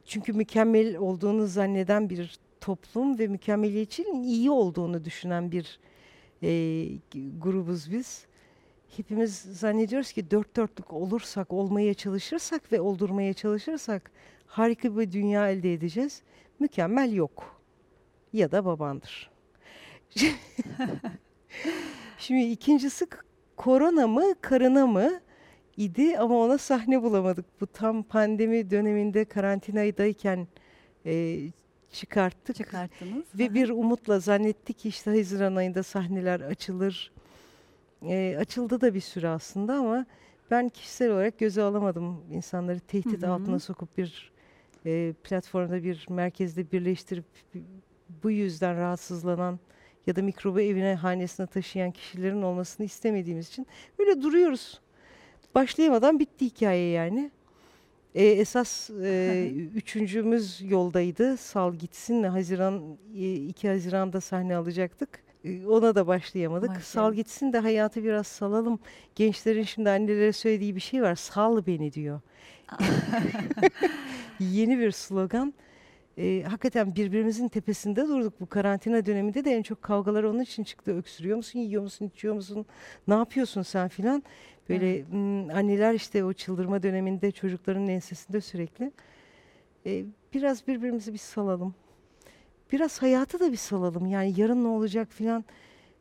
çünkü 0.05 0.33
mükemmel 0.33 0.97
olduğunu 0.97 1.47
zanneden 1.47 2.09
bir 2.09 2.39
toplum 2.61 3.19
ve 3.19 3.27
mükemmeliyetçiliğin 3.27 4.23
iyi 4.23 4.51
olduğunu 4.51 5.05
düşünen 5.05 5.51
bir 5.51 5.79
e, 6.43 6.49
grubuz 7.39 7.91
biz. 7.91 8.25
Hepimiz 8.97 9.35
zannediyoruz 9.35 10.11
ki 10.11 10.31
dört 10.31 10.55
dörtlük 10.55 10.93
olursak, 10.93 11.53
olmaya 11.53 11.93
çalışırsak 11.93 12.71
ve 12.71 12.81
oldurmaya 12.81 13.33
çalışırsak 13.33 14.11
harika 14.47 14.97
bir 14.97 15.11
dünya 15.11 15.49
elde 15.49 15.73
edeceğiz. 15.73 16.21
Mükemmel 16.59 17.13
yok. 17.13 17.62
Ya 18.33 18.51
da 18.51 18.65
babandır. 18.65 19.31
Şimdi 22.17 22.41
ikincisi 22.41 23.07
korona 23.57 24.07
mı, 24.07 24.35
karına 24.41 24.87
mı 24.87 25.19
idi 25.77 26.17
ama 26.17 26.35
ona 26.35 26.57
sahne 26.57 27.01
bulamadık. 27.01 27.45
Bu 27.61 27.67
tam 27.67 28.03
pandemi 28.03 28.71
döneminde 28.71 29.25
karantinadayken 29.25 30.47
e, 31.05 31.39
çıkarttık. 31.91 32.55
Çıkarttınız. 32.55 33.25
Ve 33.35 33.53
bir 33.53 33.69
umutla 33.69 34.19
zannettik 34.19 34.79
ki 34.79 34.89
işte 34.89 35.11
Haziran 35.11 35.55
ayında 35.55 35.83
sahneler 35.83 36.39
açılır. 36.39 37.11
E, 38.01 38.37
açıldı 38.39 38.81
da 38.81 38.93
bir 38.93 39.01
süre 39.01 39.29
aslında 39.29 39.73
ama 39.73 40.05
ben 40.51 40.69
kişisel 40.69 41.11
olarak 41.11 41.39
göze 41.39 41.61
alamadım 41.61 42.23
insanları 42.31 42.79
tehdit 42.79 43.21
Hı 43.21 43.27
hı. 43.27 43.31
altına 43.31 43.59
sokup 43.59 43.97
bir 43.97 44.31
e, 44.85 45.13
platformda 45.23 45.83
bir 45.83 46.05
merkezde 46.09 46.71
birleştirip 46.71 47.25
bu 48.23 48.31
yüzden 48.31 48.77
rahatsızlanan 48.77 49.59
ya 50.07 50.15
da 50.15 50.21
mikrobu 50.21 50.61
evine 50.61 50.95
hanesine 50.95 51.47
taşıyan 51.47 51.91
kişilerin 51.91 52.41
olmasını 52.41 52.85
istemediğimiz 52.85 53.47
için 53.47 53.67
böyle 53.99 54.21
duruyoruz. 54.21 54.81
Başlayamadan 55.55 56.19
bitti 56.19 56.45
hikaye 56.45 56.89
yani. 56.89 57.31
E, 58.15 58.25
esas 58.25 58.89
e, 58.89 59.51
üçüncümüz 59.75 60.61
yoldaydı. 60.61 61.37
Sal 61.37 61.75
gitsin. 61.75 62.23
Haziran 62.23 62.97
e, 63.15 63.33
2 63.33 63.69
Haziran'da 63.69 64.21
sahne 64.21 64.55
alacaktık. 64.55 65.23
E, 65.45 65.65
ona 65.67 65.95
da 65.95 66.07
başlayamadık. 66.07 66.71
Sal 66.71 66.77
Başlayalım. 66.79 67.15
gitsin 67.15 67.53
de 67.53 67.59
hayatı 67.59 68.03
biraz 68.03 68.27
salalım. 68.27 68.79
Gençlerin 69.15 69.63
şimdi 69.63 69.89
annelere 69.89 70.33
söylediği 70.33 70.75
bir 70.75 70.81
şey 70.81 71.01
var. 71.01 71.15
Sal 71.15 71.65
beni 71.65 71.93
diyor. 71.93 72.21
Yeni 74.39 74.79
bir 74.79 74.91
slogan. 74.91 75.53
E, 76.17 76.43
hakikaten 76.43 76.95
birbirimizin 76.95 77.47
tepesinde 77.47 78.07
durduk. 78.07 78.41
Bu 78.41 78.45
karantina 78.45 79.05
döneminde 79.05 79.45
de 79.45 79.51
en 79.51 79.63
çok 79.63 79.81
kavgalar 79.81 80.23
onun 80.23 80.39
için 80.39 80.63
çıktı. 80.63 80.97
Öksürüyor 80.97 81.37
musun, 81.37 81.59
yiyor 81.59 81.83
musun, 81.83 82.05
içiyor 82.05 82.35
musun, 82.35 82.65
ne 83.07 83.13
yapıyorsun 83.13 83.61
sen 83.61 83.87
filan. 83.87 84.23
Böyle 84.69 85.03
mm, 85.03 85.49
anneler 85.49 85.93
işte 85.93 86.23
o 86.23 86.33
çıldırma 86.33 86.83
döneminde 86.83 87.31
çocukların 87.31 87.87
ensesinde 87.87 88.41
sürekli. 88.41 88.91
E, 89.85 90.03
biraz 90.33 90.67
birbirimizi 90.67 91.13
bir 91.13 91.17
salalım. 91.17 91.75
Biraz 92.71 93.01
hayatı 93.01 93.39
da 93.39 93.51
bir 93.51 93.57
salalım. 93.57 94.05
Yani 94.05 94.33
yarın 94.37 94.63
ne 94.63 94.67
olacak 94.67 95.07
filan. 95.11 95.45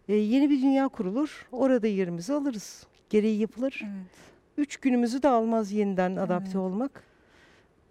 E, 0.08 0.14
yeni 0.14 0.50
bir 0.50 0.62
dünya 0.62 0.88
kurulur. 0.88 1.46
Orada 1.52 1.86
yerimizi 1.86 2.32
alırız. 2.32 2.86
Gereği 3.10 3.38
yapılır. 3.40 3.80
Evet. 3.84 4.06
Üç 4.56 4.76
günümüzü 4.76 5.22
de 5.22 5.28
almaz 5.28 5.72
yeniden 5.72 6.16
adapte 6.16 6.44
Evet. 6.46 6.56
olmak. 6.56 7.11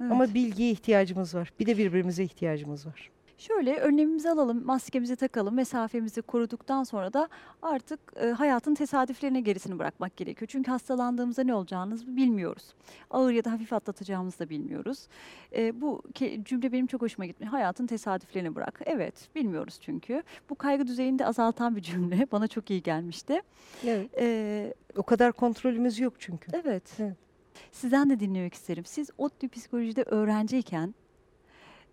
Evet. 0.02 0.12
Ama 0.12 0.34
bilgiye 0.34 0.72
ihtiyacımız 0.72 1.36
var. 1.36 1.54
Bir 1.60 1.66
de 1.66 1.78
birbirimize 1.78 2.24
ihtiyacımız 2.24 2.88
var. 2.88 3.10
Şöyle 3.38 3.78
önlemimizi 3.78 4.30
alalım, 4.30 4.66
maskemizi 4.66 5.16
takalım, 5.16 5.56
mesafemizi 5.56 6.22
koruduktan 6.22 6.84
sonra 6.84 7.14
da 7.14 7.30
artık 7.62 8.00
e, 8.24 8.28
hayatın 8.30 8.76
tesadüflerine 8.76 9.42
gerisini 9.42 9.80
bırakmak 9.80 10.18
gerekiyor. 10.18 10.48
Çünkü 10.52 10.72
hastalandığımızda 10.72 11.44
ne 11.44 11.54
olacağını 11.54 11.96
bilmiyoruz. 12.08 12.74
Ağır 13.12 13.32
ya 13.32 13.44
da 13.44 13.52
hafif 13.52 13.74
atlatacağımızı 13.74 14.40
da 14.40 14.50
bilmiyoruz. 14.50 15.08
E, 15.56 15.82
bu 15.82 16.04
cümle 16.44 16.72
benim 16.72 16.88
çok 16.88 17.02
hoşuma 17.02 17.26
gitmiş. 17.26 17.50
Hayatın 17.50 17.88
tesadüflerini 17.88 18.56
bırak. 18.56 18.82
Evet, 18.86 19.30
bilmiyoruz 19.36 19.78
çünkü. 19.82 20.24
Bu 20.50 20.56
kaygı 20.56 20.88
düzeyini 20.88 21.20
de 21.20 21.26
azaltan 21.26 21.76
bir 21.76 21.82
cümle. 21.82 22.28
Bana 22.32 22.48
çok 22.48 22.70
iyi 22.70 22.84
gelmişti. 22.84 23.42
Evet. 23.86 24.10
E, 24.20 24.74
O 24.98 25.04
kadar 25.04 25.32
kontrolümüz 25.32 26.00
yok 26.00 26.14
çünkü. 26.20 26.52
evet. 26.54 26.84
Evet. 27.00 27.16
Sizden 27.72 28.10
de 28.10 28.20
dinlemek 28.20 28.54
isterim. 28.54 28.86
Siz 28.86 29.10
ODTÜ 29.18 29.50
psikolojide 29.50 30.04
öğrenciyken 30.04 30.96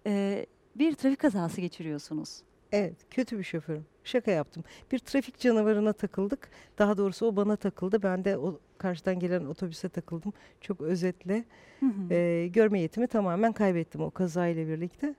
e, 0.07 0.47
bir 0.77 0.95
trafik 0.95 1.19
kazası 1.19 1.61
geçiriyorsunuz. 1.61 2.43
Evet, 2.73 2.95
kötü 3.11 3.39
bir 3.39 3.43
şoförüm. 3.45 3.85
Şaka 4.05 4.31
yaptım. 4.31 4.65
Bir 4.93 4.99
trafik 4.99 5.39
canavarına 5.39 5.93
takıldık. 5.93 6.51
Daha 6.79 6.97
doğrusu 6.99 7.27
o 7.27 7.37
bana 7.37 7.57
takıldı. 7.57 8.03
Ben 8.03 8.25
de 8.25 8.39
o 8.39 8.61
karşıdan 8.79 9.19
gelen 9.19 9.45
otobüse 9.45 9.89
takıldım. 9.89 10.33
Çok 10.61 10.81
özetle. 10.81 11.45
Hı 11.81 11.87
hı. 11.87 12.15
Ee, 12.15 12.47
görme 12.49 12.81
yetimi 12.81 13.07
tamamen 13.07 13.53
kaybettim 13.53 14.01
o 14.01 14.11
kazayla 14.11 14.69
birlikte. 14.69 15.15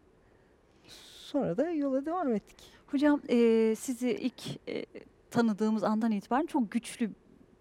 Sonra 1.17 1.57
da 1.57 1.69
yola 1.71 2.05
devam 2.05 2.33
ettik. 2.33 2.57
Hocam 2.87 3.21
eee, 3.29 3.75
sizi 3.75 4.09
ilk 4.11 4.67
eee, 4.67 4.85
tanıdığımız 5.31 5.83
andan 5.83 6.11
itibaren 6.11 6.45
çok 6.45 6.71
güçlü 6.71 7.11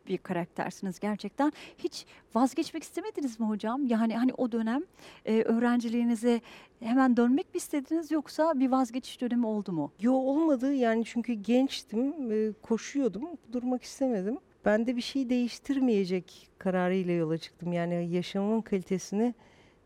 bir 0.09 0.19
karaktersiniz 0.19 1.01
gerçekten. 1.01 1.53
Hiç 1.79 2.07
vazgeçmek 2.35 2.83
istemediniz 2.83 3.41
mi 3.41 3.47
hocam? 3.47 3.87
Yani 3.87 4.17
hani 4.17 4.35
o 4.35 4.53
dönem 4.53 4.83
eee, 5.27 5.43
öğrenciliğinize 5.43 6.41
hemen 6.81 7.17
dönmek 7.17 7.55
mi 7.55 7.59
istediniz 7.59 8.11
yoksa 8.11 8.61
bir 8.61 8.71
vazgeçiş 8.71 9.21
dönemi 9.21 9.47
oldu 9.47 9.73
mu? 9.73 9.93
Yo 10.01 10.13
olmadı 10.13 10.75
yani 10.75 11.05
çünkü 11.05 11.33
gençtim, 11.33 12.33
e, 12.33 12.53
koşuyordum, 12.63 13.23
durmak 13.53 13.83
istemedim. 13.83 14.39
Ben 14.65 14.87
de 14.87 14.97
bir 14.97 15.01
şey 15.01 15.31
değiştirmeyecek 15.31 16.49
kararıyla 16.59 17.13
yola 17.15 17.39
çıktım. 17.39 17.73
Yani 17.73 18.09
yaşamımın 18.11 18.61
kalitesini 18.61 19.35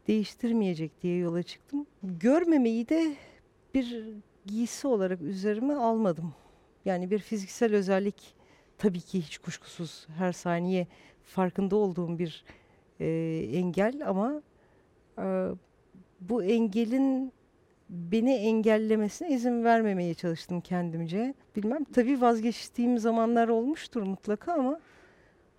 değiştirmeyecek 0.08 1.02
diye 1.02 1.16
yola 1.18 1.42
çıktım. 1.42 1.86
Görmemeyi 2.02 2.88
de 2.88 3.14
bir 3.74 4.04
giysi 4.46 4.86
olarak 4.86 5.22
üzerime 5.22 5.74
almadım. 5.74 6.34
Yani 6.84 7.10
bir 7.10 7.18
fiziksel 7.18 7.74
özellik 7.74 8.34
tabii 8.82 9.00
ki 9.00 9.20
hiç 9.20 9.38
kuşkusuz 9.38 10.06
her 10.18 10.32
saniye 10.32 10.86
farkında 11.22 11.76
olduğum 11.76 12.18
bir 12.18 12.44
e, 13.00 13.06
engel 13.52 14.08
ama 14.08 14.42
e, 15.18 15.48
bu 16.20 16.44
engelin 16.44 17.32
beni 17.88 18.34
engellemesine 18.34 19.30
izin 19.30 19.64
vermemeye 19.64 20.14
çalıştım 20.14 20.60
kendimce. 20.60 21.34
Bilmem 21.56 21.84
tabii 21.84 22.20
vazgeçtiğim 22.20 22.98
zamanlar 22.98 23.48
olmuştur 23.48 24.02
mutlaka 24.02 24.52
ama 24.52 24.80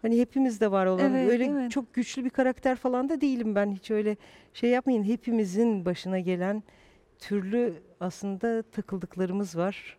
hani 0.01 0.19
hepimizde 0.19 0.71
var 0.71 0.85
olan 0.85 1.13
Evet, 1.13 1.31
öyle 1.31 1.45
evet. 1.45 1.71
çok 1.71 1.93
güçlü 1.93 2.25
bir 2.25 2.29
karakter 2.29 2.75
falan 2.75 3.09
da 3.09 3.21
değilim 3.21 3.55
ben 3.55 3.71
hiç 3.71 3.91
öyle 3.91 4.17
şey 4.53 4.69
yapmayın 4.69 5.03
hepimizin 5.03 5.85
başına 5.85 6.19
gelen 6.19 6.63
türlü 7.19 7.73
aslında 7.99 8.61
takıldıklarımız 8.61 9.57
var. 9.57 9.97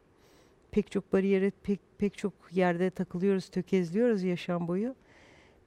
Pek 0.75 0.91
çok 0.91 1.13
bariyere 1.13 1.53
pek 1.63 1.81
pek 1.99 2.19
çok 2.19 2.33
yerde 2.53 2.91
takılıyoruz, 2.91 3.49
tökezliyoruz 3.49 4.23
yaşam 4.23 4.69
boyu. 4.69 4.95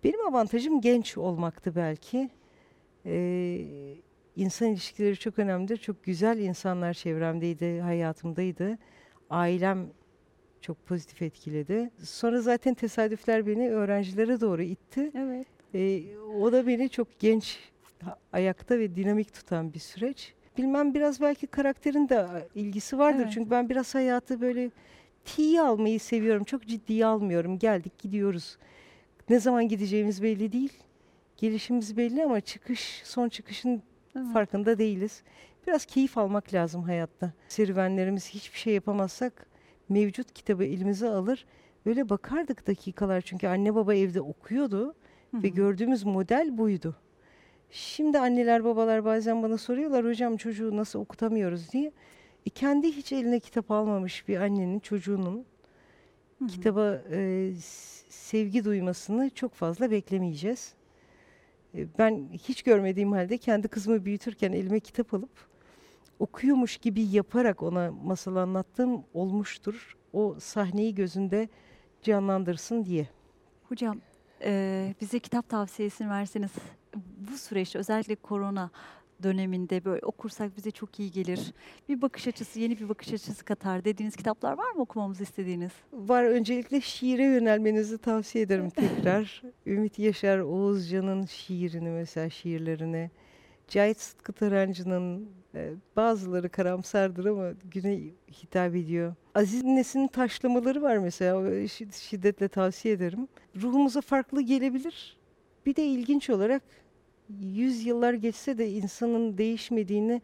Benim 0.04 0.28
avantajım 0.28 0.82
genç 0.82 1.17
olmaktı 1.17 1.76
belki. 1.76 2.30
Ee, 3.06 3.96
insan 4.36 4.67
ilişkileri 4.67 5.17
çok 5.17 5.39
önemlidir. 5.39 5.78
Çok 5.78 6.04
güzel 6.04 6.38
insanlar 6.38 6.93
çevremdeydi, 6.93 7.80
hayatımdaydı. 7.80 8.78
Ailem 9.30 9.89
çok 10.62 10.86
pozitif 10.86 11.22
etkiledi. 11.22 11.91
Sonra 12.04 12.41
zaten 12.41 12.74
tesadüfler 12.74 13.48
beni 13.48 13.72
öğrencilere 13.72 14.41
doğru 14.41 14.62
itti. 14.62 15.12
Evet. 15.15 15.48
Ee, 15.74 16.17
o 16.17 16.52
da 16.52 16.67
beni 16.67 16.89
çok 16.89 17.20
genç, 17.20 17.60
ayakta 18.34 18.80
ve 18.80 18.96
dinamik 18.96 19.34
tutan 19.34 19.74
bir 19.74 19.80
süreç. 19.80 20.34
Bilmem 20.58 20.93
biraz 20.93 21.22
belki 21.22 21.48
karakterin 21.48 22.10
de 22.10 22.20
a, 22.20 22.41
ilgisi 22.56 22.98
vardır. 22.98 23.24
Evet. 23.24 23.32
Çünkü 23.34 23.52
ben 23.52 23.70
biraz 23.70 23.96
hayatı 23.96 24.41
böyle 24.41 24.72
tiye 25.26 25.62
almayı 25.62 26.00
seviyorum. 26.00 26.43
Çok 26.43 26.65
ciddiye 26.67 27.06
almıyorum. 27.06 27.60
Geldik 27.60 28.00
gidiyoruz. 28.00 28.58
Ne 29.30 29.39
zaman 29.39 29.67
gideceğimiz 29.67 30.24
belli 30.24 30.52
değil. 30.52 30.74
Gelişimiz 31.38 31.98
belli 31.98 32.24
ama 32.24 32.41
çıkış, 32.41 33.02
son 33.06 33.30
çıkışın 33.30 33.82
Evet. 34.15 34.28
farkında 34.34 34.78
değiliz. 34.78 35.24
Biraz 35.67 35.86
keyif 35.86 36.17
almak 36.17 36.54
lazım 36.54 36.84
hayatta. 36.84 37.34
Serüvenlerimiz 37.48 38.30
hiçbir 38.30 38.58
şey 38.58 38.74
yapamazsak 38.74 39.46
mevcut 39.89 40.34
kitabı 40.34 40.63
elimize 40.63 41.10
alır. 41.10 41.46
Böyle 41.86 42.10
bakardık 42.10 42.67
dakikalar 42.67 43.22
çünkü 43.22 43.48
anne 43.48 43.76
baba 43.76 43.96
evde 43.96 44.22
okuyordu 44.22 44.96
Hı 45.32 45.43
ve 45.43 45.48
gördüğümüz 45.48 46.04
model 46.04 46.58
buydu. 46.58 46.96
Şimdi 47.71 48.19
anneler 48.19 48.63
babalar 48.63 49.06
bazen 49.06 49.43
bana 49.43 49.58
soruyorlar 49.58 50.06
hocam 50.06 50.38
çocuğu 50.38 50.77
nasıl 50.77 50.99
okutamıyoruz 50.99 51.71
diye. 51.71 51.91
E 52.45 52.49
kendi 52.49 52.91
hiç 52.91 53.12
eline 53.12 53.39
kitap 53.39 53.71
almamış 53.71 54.27
bir 54.27 54.38
annenin 54.41 54.80
çocuğunun 54.80 55.45
Hı 56.39 56.45
hı. 56.45 56.47
kitaba 56.47 57.01
e, 57.12 57.51
sevgi 58.10 58.65
duymasını 58.65 59.30
çok 59.30 59.53
fazla 59.53 59.91
beklemeyeceğiz. 59.91 60.73
E, 61.75 61.88
ben 61.99 62.30
hiç 62.34 62.63
görmediğim 62.63 63.12
halde 63.12 63.38
kendi 63.38 63.67
kızımı 63.67 64.06
büyütürken 64.06 64.51
elime 64.51 64.80
kitap 64.80 65.13
alıp 65.13 65.47
okuyormuş 66.19 66.77
gibi 66.77 67.01
yaparak 67.01 67.63
ona 67.63 67.91
masal 67.91 68.36
anlattığım 68.36 69.03
olmuştur. 69.13 69.97
O 70.13 70.36
sahneyi 70.39 70.95
gözünde 70.95 71.49
canlandırsın 72.01 72.86
diye. 72.86 73.08
Hocam 73.69 74.01
eee, 74.41 74.95
bize 75.01 75.19
kitap 75.19 75.49
tavsiyesini 75.49 76.10
verseniz 76.10 76.51
bu 77.31 77.38
süreçte 77.38 77.79
özellikle 77.79 78.15
korona 78.15 78.69
döneminde 79.23 79.86
böyle 79.86 80.05
okursak 80.05 80.57
bize 80.57 80.71
çok 80.71 80.99
iyi 80.99 81.12
gelir. 81.12 81.53
Bir 81.89 82.01
bakış 82.01 82.27
açısı, 82.27 82.60
yeni 82.60 82.79
bir 82.79 82.89
bakış 82.89 83.13
açısı 83.13 83.45
katar 83.45 83.86
dediğiniz 83.86 84.15
kitaplar 84.15 84.57
var 84.57 84.71
mı 84.71 84.81
okumamızı 84.81 85.23
istediğiniz? 85.23 85.71
Var 85.93 86.23
öncelikle 86.23 86.81
şiire 86.81 87.23
yönelmenizi 87.23 87.97
tavsiye 87.97 88.43
ederim 88.43 88.69
tekrar. 88.75 89.41
Ümit 89.65 89.99
Yaşar 89.99 90.39
Oğuzcan'ın 90.39 91.25
şiirini 91.25 91.89
mesela 91.89 92.29
şiirlerini. 92.29 93.12
Cahit 93.67 93.99
Sıtkı 94.01 94.33
Tarancı'nın 94.33 95.29
e, 95.55 95.73
bazıları 95.95 96.49
karamsardır 96.49 97.25
ama 97.25 97.51
güne 97.71 97.99
hitap 98.43 98.75
ediyor. 98.75 99.15
Aziz 99.36 99.63
Nesin'in 99.63 100.07
taşlamaları 100.07 100.81
var 100.81 100.97
mesela 100.97 101.39
şi- 101.49 102.07
şiddetle 102.10 102.47
tavsiye 102.47 102.93
ederim. 102.93 103.27
Ruhumuza 103.62 104.01
farklı 104.01 104.41
gelebilir. 104.41 105.17
Bir 105.65 105.75
de 105.75 105.86
ilginç 105.86 106.29
olarak 106.29 106.63
yüz 107.42 107.86
yıllar 107.86 108.13
geçse 108.13 108.58
de 108.58 108.70
insanın 108.70 109.38
değişmediğini 109.38 110.22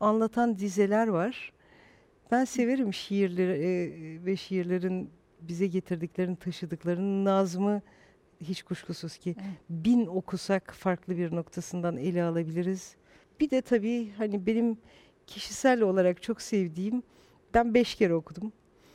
anlatan 0.00 0.58
dizeler 0.58 1.08
var. 1.08 1.52
Ben 2.30 2.44
severim 2.44 2.94
şiirleri 2.94 3.52
e, 3.52 4.24
ve 4.24 4.36
şiirlerin 4.36 5.10
bize 5.40 5.66
getirdiklerini, 5.66 6.36
taşıdıklarını. 6.36 7.24
Nazım'ı 7.24 7.82
hiç 8.40 8.62
kuşkusuz 8.62 9.16
ki 9.16 9.36
Evet. 9.38 9.58
bin 9.70 10.06
okusak 10.06 10.74
farklı 10.74 11.16
bir 11.18 11.36
noktasından 11.36 11.96
ele 11.96 12.22
alabiliriz. 12.22 12.96
Bir 13.40 13.50
de 13.50 13.62
tabii 13.62 14.12
hani 14.16 14.46
benim 14.46 14.78
kişisel 15.26 15.80
olarak 15.80 16.22
çok 16.22 16.42
sevdiğim, 16.42 17.02
ben 17.54 17.74
beş 17.74 17.94
kere 17.94 18.14
okudum. 18.14 18.52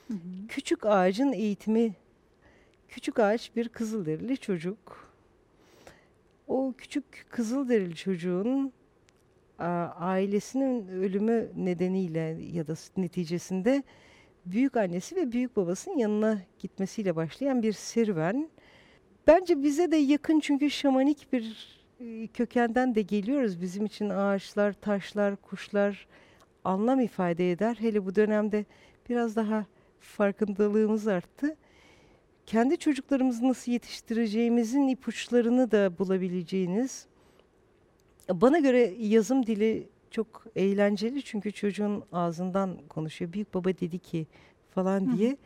Hı 0.08 0.14
hı. 0.14 0.48
Küçük 0.48 0.86
Ağacın 0.86 1.34
Eğitimi. 1.34 1.96
Küçük 2.88 3.20
Ağaç 3.20 3.56
bir 3.56 3.70
Kızılderili 3.70 4.38
çocuk. 4.38 5.09
O 6.50 6.74
küçük 6.78 7.26
Kızılderili 7.30 7.96
çocuğun 7.96 8.74
ailesinin 10.00 10.88
ölümü 10.88 11.50
nedeniyle 11.56 12.38
ya 12.54 12.68
da 12.68 12.74
neticesinde 12.98 13.84
büyük 14.46 14.78
annesi 14.78 15.16
ve 15.16 15.32
büyük 15.32 15.56
babasının 15.56 15.98
yanına 15.98 16.42
gitmesiyle 16.60 17.16
başlayan 17.16 17.64
bir 17.64 17.74
serüven. 17.74 18.50
Bence 19.28 19.64
bize 19.64 19.92
de 19.92 19.96
yakın 19.96 20.40
çünkü 20.40 20.70
şamanik 20.70 21.34
bir 21.34 21.68
e, 22.00 22.28
kökenden 22.28 22.96
de 22.96 23.02
geliyoruz. 23.02 23.62
Bizim 23.62 23.86
için 23.86 24.10
ağaçlar, 24.10 24.74
taşlar, 24.74 25.36
kuşlar 25.36 26.08
anlam 26.64 27.00
ifade 27.00 27.52
eder. 27.52 27.78
Hele 27.80 28.06
bu 28.06 28.16
dönemde 28.16 28.66
biraz 29.10 29.36
daha 29.36 29.66
farkındalığımız 30.00 31.08
arttı. 31.08 31.56
Kendi 32.50 32.78
çocuklarımızı 32.78 33.48
nasıl 33.48 33.72
yetiştireceğimizin 33.72 34.88
ipuçlarını 34.88 35.72
da 35.72 35.98
bulabileceğiniz. 36.00 37.06
Bana 38.30 38.60
göre 38.60 38.94
yazım 39.00 39.46
dili 39.46 39.90
çok 40.12 40.46
eğlenceli 40.56 41.24
çünkü 41.24 41.52
çocuğun 41.52 42.04
ağzından 42.12 42.78
konuşuyor. 42.90 43.34
Büyük 43.34 43.54
baba 43.54 43.70
dedi 43.70 44.00
ki 44.00 44.28
falan 44.70 45.08
Hı 45.08 45.12
hı. 45.12 45.18
diye. 45.18 45.38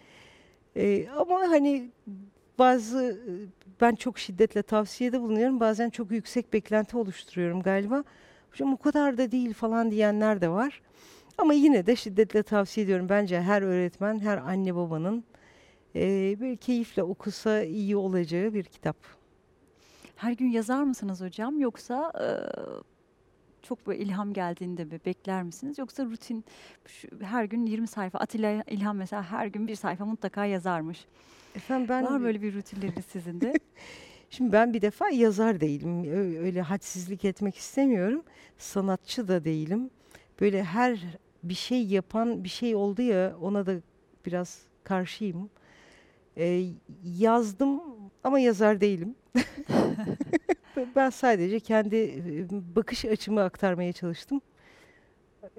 Ee, 0.75 1.07
ama 1.09 1.39
hani 1.39 1.89
bazı 2.59 3.19
ben 3.81 3.95
çok 3.95 4.19
şiddetle 4.19 4.63
tavsiyede 4.63 5.21
bulunuyorum. 5.21 5.59
Bazen 5.59 5.89
çok 5.89 6.11
yüksek 6.11 6.53
beklenti 6.53 6.97
oluşturuyorum 6.97 7.61
galiba. 7.61 8.03
Hocam 8.51 8.73
o 8.73 8.77
kadar 8.77 9.17
da 9.17 9.31
değil 9.31 9.53
falan 9.53 9.91
diyenler 9.91 10.41
de 10.41 10.49
var. 10.49 10.81
Ama 11.37 11.53
yine 11.53 11.85
de 11.85 11.95
şiddetle 11.95 12.43
tavsiye 12.43 12.83
ediyorum. 12.83 13.09
Bence 13.09 13.41
her 13.41 13.61
öğretmen, 13.61 14.19
her 14.19 14.37
anne 14.37 14.75
babanın 14.75 15.23
e, 15.95 16.35
böyle 16.39 16.55
keyifle 16.55 17.03
okusa 17.03 17.63
iyi 17.63 17.95
olacağı 17.95 18.53
bir 18.53 18.63
kitap. 18.63 18.97
Her 20.15 20.31
gün 20.31 20.47
yazar 20.47 20.83
mısınız 20.83 21.21
hocam 21.21 21.59
yoksa 21.59 22.11
eee, 22.19 22.39
çok 23.61 23.87
böyle 23.87 24.03
ilham 24.03 24.33
geldiğinde 24.33 24.83
mi 24.85 24.99
bekler 25.05 25.43
misiniz 25.43 25.77
yoksa 25.77 26.05
rutin 26.05 26.45
şu- 26.87 27.07
her 27.21 27.43
gün 27.45 27.65
20 27.65 27.87
sayfa 27.87 28.19
Atilla 28.19 28.63
İlhan 28.67 28.95
mesela 28.95 29.23
her 29.23 29.47
gün 29.47 29.67
bir 29.67 29.75
sayfa 29.75 30.05
mutlaka 30.05 30.45
yazarmış. 30.45 31.05
Efendim 31.55 31.87
ben 31.89 32.03
Var 32.05 32.21
böyle 32.21 32.41
bir 32.41 32.53
rutinleriniz 32.55 33.05
sizin 33.05 33.41
de? 33.41 33.53
Şimdi 34.29 34.51
ben 34.51 34.73
bir 34.73 34.81
defa 34.81 35.09
yazar 35.09 35.61
değilim. 35.61 36.03
Öyle 36.43 36.61
hadsizlik 36.61 37.25
etmek 37.25 37.55
istemiyorum. 37.57 38.23
Sanatçı 38.57 39.27
da 39.27 39.43
değilim. 39.45 39.89
Böyle 40.41 40.63
her 40.63 40.99
bir 41.43 41.53
şey 41.53 41.85
yapan 41.85 42.43
bir 42.43 42.49
şey 42.49 42.75
oldu 42.75 43.01
ya 43.01 43.35
ona 43.41 43.65
da 43.65 43.75
biraz 44.25 44.61
karşıyım. 44.83 45.49
Ee, 46.37 46.65
yazdım 47.03 47.81
ama 48.23 48.39
yazar 48.39 48.81
değilim. 48.81 49.15
ben 50.95 51.09
sadece 51.09 51.59
kendi 51.59 51.95
e, 51.95 52.47
bakış 52.75 53.05
açımı 53.05 53.41
aktarmaya 53.43 53.93
çalıştım. 53.93 54.41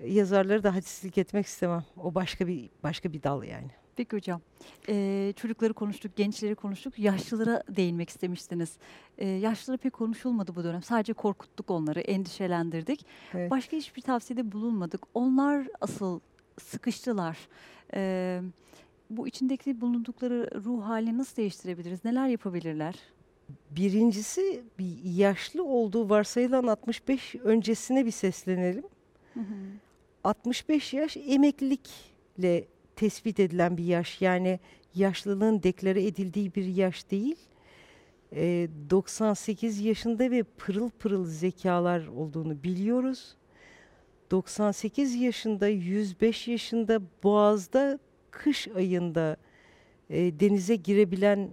Yazarları 0.07 0.63
da 0.63 0.75
hadsizlik 0.75 1.19
etmek 1.19 1.47
istemem. 1.47 1.85
O 1.97 2.15
başka 2.15 2.47
bir 2.47 2.71
başka 2.83 3.13
bir 3.13 3.23
dal 3.23 3.43
yani. 3.43 3.71
Peki 3.97 4.17
hocam. 4.17 4.41
Eee, 4.89 5.33
çocukları 5.37 5.73
konuştuk, 5.75 6.17
gençleri 6.17 6.55
konuştuk. 6.55 6.99
Yaşlılara 6.99 7.63
değinmek 7.69 8.11
istemiştiniz. 8.11 8.77
Eee 9.19 9.29
yaşlılara 9.29 9.79
pek 9.79 9.93
konuşulmadı 9.93 10.55
bu 10.55 10.65
dönem. 10.65 10.83
Sadece 10.83 11.13
korkuttuk 11.13 11.71
onları, 11.71 12.01
endişelendirdik. 12.01 13.07
Evet. 13.35 13.51
Başka 13.51 13.77
hiçbir 13.77 14.03
tavsiyede 14.03 14.53
bulunmadık. 14.53 15.01
Onlar 15.15 15.67
asıl 15.81 16.21
sıkıştılar. 16.61 17.39
Eee, 17.95 18.43
bu 19.17 19.29
içindeki 19.29 19.81
bulundukları 19.81 20.51
ruh 20.65 20.85
halini 20.85 21.19
nasıl 21.19 21.37
değiştirebiliriz? 21.37 22.05
Neler 22.05 22.29
yapabilirler? 22.29 22.95
Birincisi 23.71 24.63
bir 24.79 25.05
yaşlı 25.05 25.65
olduğu 25.65 26.11
varsayılan 26.11 26.67
65 26.67 27.35
öncesine 27.35 28.07
bir 28.07 28.11
seslenelim. 28.11 28.85
65 30.25 30.95
yaş 30.95 31.17
emeklilikle 31.17 32.65
tespit 32.97 33.41
edilen 33.41 33.77
bir 33.77 33.85
yaş. 33.85 34.21
Yani 34.23 34.61
yaşlılığın 34.95 35.63
deklare 35.63 36.07
edildiği 36.07 36.55
bir 36.55 36.65
yaş 36.65 37.11
değil. 37.11 37.37
e, 38.33 38.69
98 38.91 39.81
yaşında 39.81 40.31
ve 40.31 40.43
pırıl 40.43 40.91
pırıl 40.91 41.25
zekalar 41.25 42.07
olduğunu 42.07 42.63
biliyoruz. 42.63 43.37
98 44.31 45.15
yaşında, 45.15 45.69
105 45.69 46.49
yaşında 46.49 47.01
Boğaz'da 47.23 47.99
kış 48.35 48.69
ayında 48.69 49.37
e, 50.11 50.41
denize 50.41 50.77
girebilen 50.77 51.49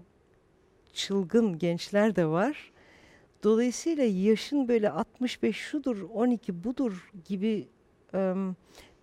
çılgın 0.94 1.60
gençler 1.60 2.16
de 2.16 2.26
var. 2.26 2.72
Dolayısıyla 3.44 4.04
yaşın 4.04 4.68
böyle 4.68 4.90
65 4.90 5.56
şudur, 5.56 6.02
12 6.14 6.64
budur 6.64 7.12
gibi 7.26 7.68
em, 8.14 8.56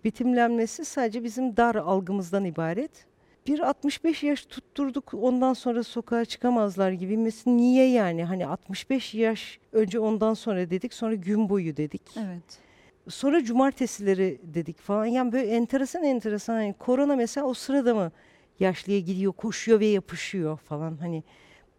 betimlenmesi 0.05 0.85
sadece 0.85 1.25
bizim 1.25 1.57
dar 1.57 1.75
algımızdan 1.75 2.45
ibaret. 2.45 3.07
Bir 3.47 3.61
65 3.61 4.23
yaş 4.23 4.45
tutturduk 4.47 5.15
ondan 5.15 5.53
sonra 5.53 5.83
sokağa 5.83 6.25
çıkamazlar 6.25 6.91
gibi. 6.91 7.17
Mesela 7.17 7.57
niye 7.57 7.91
yani? 7.91 8.25
Hani 8.25 8.47
65 8.47 9.15
yaş 9.15 9.59
önce 9.73 10.01
ondan 10.01 10.35
sonra 10.35 10.71
dedik 10.71 10.95
sonra 10.95 11.15
gün 11.15 11.49
boyu 11.49 11.77
dedik. 11.77 12.03
Evet. 12.17 12.68
Sonra 13.09 13.45
cumartesileri 13.45 14.41
dedik 14.43 14.81
falan. 14.81 15.07
Yani 15.07 15.33
böyle 15.33 15.47
enteresan 15.47 16.05
enteresan. 16.05 16.55
Hani 16.55 16.75
korona 16.79 17.17
mesela 17.17 17.47
o 17.47 17.55
sırada 17.55 17.95
mı 17.95 18.13
yaşlıya 18.61 19.01
gidiyor, 19.01 19.33
koşuyor 19.33 19.81
ve 19.81 19.87
yapışıyor 19.87 20.57
falan. 20.57 20.97
Hani 20.97 21.23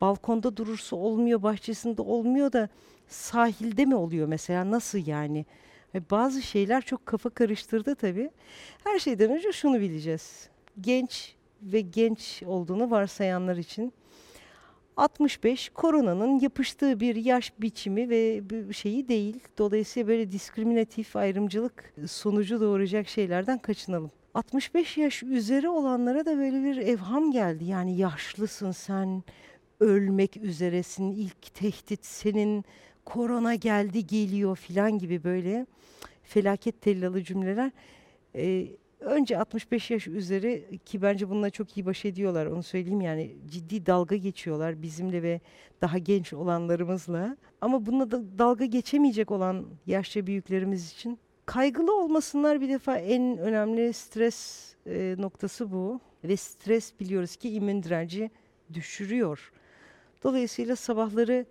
balkonda 0.01 0.57
durursa 0.57 0.95
olmuyor, 0.95 1.43
bahçesinde 1.43 2.01
olmuyor 2.01 2.51
da 2.53 2.69
sahilde 3.07 3.85
mi 3.85 3.95
oluyor 3.95 4.27
mesela? 4.27 4.71
Nasıl 4.71 5.07
yani? 5.07 5.45
Bazı 6.11 6.41
şeyler 6.41 6.81
çok 6.81 7.05
kafa 7.05 7.29
karıştırdı 7.29 7.95
tabii. 7.95 8.29
Her 8.83 8.99
şeyden 8.99 9.31
önce 9.31 9.51
şunu 9.51 9.79
bileceğiz. 9.79 10.49
Genç 10.81 11.35
ve 11.61 11.81
genç 11.81 12.43
olduğunu 12.45 12.91
varsayanlar 12.91 13.57
için 13.57 13.93
65 14.99 15.69
koronanın 15.69 16.39
yapıştığı 16.39 16.99
bir 16.99 17.15
yaş 17.15 17.53
biçimi 17.59 18.09
ve 18.09 18.41
şeyi 18.73 19.07
değil. 19.07 19.39
Dolayısıyla 19.57 20.07
böyle 20.07 20.31
diskriminatif 20.31 21.15
ayrımcılık 21.15 21.93
sonucu 22.07 22.61
doğuracak 22.61 23.07
şeylerden 23.07 23.57
kaçınalım. 23.57 24.11
65 24.33 24.97
yaş 24.97 25.23
üzeri 25.23 25.69
olanlara 25.69 26.25
da 26.25 26.37
böyle 26.37 26.63
bir 26.63 26.77
evham 26.77 27.31
geldi. 27.31 27.65
Yani 27.65 27.97
yaşlısın 27.97 28.71
sen, 28.71 29.23
ölmek 29.79 30.37
üzeresin, 30.37 31.11
ilk 31.11 31.53
tehdit 31.53 32.05
senin, 32.05 32.65
korona 33.05 33.55
geldi 33.55 34.07
geliyor 34.07 34.55
filan 34.55 34.97
gibi 34.97 35.23
böyle 35.23 35.65
felaket 36.23 36.81
tellalı 36.81 37.23
cümleler. 37.23 37.71
Ee, 38.35 38.67
önce 38.99 39.37
65 39.37 39.91
yaş 39.91 40.07
üzeri 40.07 40.79
ki 40.85 41.01
bence 41.01 41.29
bununla 41.29 41.49
çok 41.49 41.77
iyi 41.77 41.85
baş 41.85 42.05
ediyorlar 42.05 42.45
onu 42.45 42.63
söyleyeyim 42.63 43.01
yani 43.01 43.35
ciddi 43.47 43.85
dalga 43.85 44.15
geçiyorlar 44.15 44.81
bizimle 44.81 45.23
ve 45.23 45.41
daha 45.81 45.97
genç 45.97 46.33
olanlarımızla. 46.33 47.37
Ama 47.61 47.85
bununla 47.85 48.11
da 48.11 48.39
dalga 48.39 48.65
geçemeyecek 48.65 49.31
olan 49.31 49.65
yaşça 49.85 50.27
büyüklerimiz 50.27 50.91
için 50.91 51.19
kaygılı 51.45 51.99
olmasınlar 51.99 52.61
bir 52.61 52.69
defa 52.69 52.97
en 52.97 53.37
önemli 53.37 53.93
stres 53.93 54.69
e, 54.85 55.15
noktası 55.17 55.71
bu. 55.71 55.99
Ve 56.23 56.37
stres 56.37 56.99
biliyoruz 56.99 57.35
ki 57.35 57.49
immün 57.49 57.83
direnci 57.83 58.31
düşürüyor. 58.73 59.51
Dolayısıyla 60.23 60.75
sabahları 60.75 61.45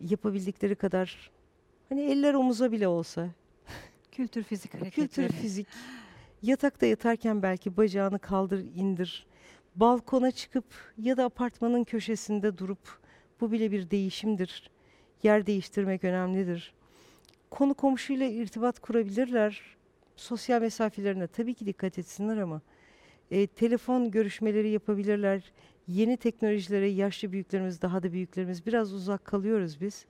yapabildikleri 0.00 0.74
kadar 0.74 1.30
hani 1.88 2.00
eller 2.00 2.34
omuza 2.34 2.72
bile 2.72 2.88
olsa 2.88 3.28
Kültür 4.12 4.42
fizik 4.42 4.74
hareketleri. 4.74 5.08
Kültür 5.08 5.36
fizik. 5.36 5.66
Yatakta 6.42 6.86
yatarken 6.86 7.42
belki 7.42 7.76
bacağını 7.76 8.18
kaldır 8.18 8.58
indir. 8.58 9.26
Balkona 9.76 10.30
çıkıp 10.30 10.64
ya 10.98 11.16
da 11.16 11.24
apartmanın 11.24 11.84
köşesinde 11.84 12.58
durup 12.58 12.98
bu 13.40 13.52
bile 13.52 13.70
bir 13.70 13.90
değişimdir. 13.90 14.70
Yer 15.22 15.46
değiştirmek 15.46 16.04
önemlidir. 16.04 16.74
Konu 17.50 17.74
komşuyla 17.74 18.26
irtibat 18.26 18.80
kurabilirler. 18.80 19.62
Sosyal 20.16 20.60
mesafelerine 20.60 21.26
tabii 21.26 21.54
ki 21.54 21.66
dikkat 21.66 21.98
etsinler 21.98 22.36
ama 22.36 22.60
e, 23.30 23.46
telefon 23.46 24.10
görüşmeleri 24.10 24.68
yapabilirler. 24.68 25.52
Yeni 25.88 26.16
teknolojilere 26.16 26.88
yaşlı 26.88 27.32
büyüklerimiz, 27.32 27.82
daha 27.82 28.02
da 28.02 28.12
büyüklerimiz 28.12 28.66
biraz 28.66 28.92
uzak 28.92 29.24
kalıyoruz 29.24 29.80
biz. 29.80 30.06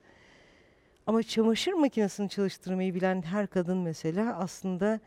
Ama 1.07 1.23
çamaşır 1.23 1.73
makinesini 1.73 2.29
çalıştırmayı 2.29 2.95
bilen 2.95 3.21
her 3.21 3.47
kadın 3.47 3.77
mesela 3.77 4.37
aslında 4.37 4.99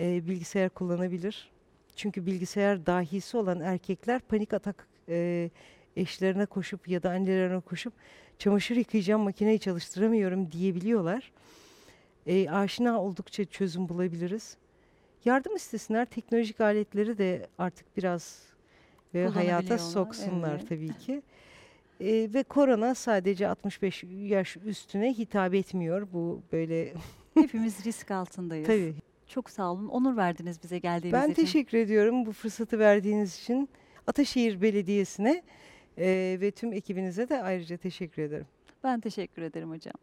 e, 0.00 0.26
bilgisayar 0.26 0.70
kullanabilir. 0.70 1.50
Çünkü 1.96 2.26
bilgisayar 2.26 2.86
dahisi 2.86 3.36
olan 3.36 3.60
erkekler 3.60 4.20
panik 4.20 4.52
atak 4.52 4.86
e, 5.08 5.50
eşlerine 5.96 6.46
koşup 6.46 6.88
ya 6.88 7.02
da 7.02 7.10
annelerine 7.10 7.60
koşup 7.60 7.92
çamaşır 8.38 8.76
yıkayacağım 8.76 9.22
makineyi 9.22 9.58
çalıştıramıyorum 9.58 10.52
diyebiliyorlar. 10.52 11.32
E, 12.26 12.50
aşina 12.50 13.02
oldukça 13.02 13.44
çözüm 13.44 13.88
bulabiliriz. 13.88 14.56
Yardım 15.24 15.56
istesinler, 15.56 16.04
teknolojik 16.04 16.60
aletleri 16.60 17.18
de 17.18 17.46
artık 17.58 17.96
biraz 17.96 18.42
e, 19.14 19.24
hayata 19.24 19.78
soksunlar 19.78 20.56
evet. 20.56 20.68
tabii 20.68 20.98
ki. 20.98 21.22
E, 22.00 22.34
ve 22.34 22.42
korona 22.42 22.94
sadece 22.94 23.48
65 23.48 24.04
yaş 24.10 24.56
üstüne 24.56 25.18
hitap 25.18 25.54
etmiyor. 25.54 26.08
Bu 26.12 26.42
böyle 26.52 26.92
Hepimiz 27.34 27.84
risk 27.86 28.10
altındayız. 28.10 28.66
tabii. 28.66 28.94
Çok 29.26 29.50
sağ 29.50 29.72
olun. 29.72 29.88
Onur 29.88 30.16
verdiniz 30.16 30.62
bize 30.62 30.78
geldiğiniz 30.78 31.12
Ben 31.12 31.30
için. 31.30 31.42
teşekkür 31.42 31.78
ediyorum 31.78 32.26
bu 32.26 32.32
fırsatı 32.32 32.78
verdiğiniz 32.78 33.36
için. 33.38 33.68
Ataşehir 34.06 34.62
Belediyesi'ne 34.62 35.42
e, 35.98 36.38
ve 36.40 36.50
tüm 36.50 36.72
ekibinize 36.72 37.28
de 37.28 37.42
ayrıca 37.42 37.76
teşekkür 37.76 38.22
ederim. 38.22 38.46
Ben 38.84 39.00
teşekkür 39.00 39.42
ederim 39.42 39.70
hocam. 39.70 39.94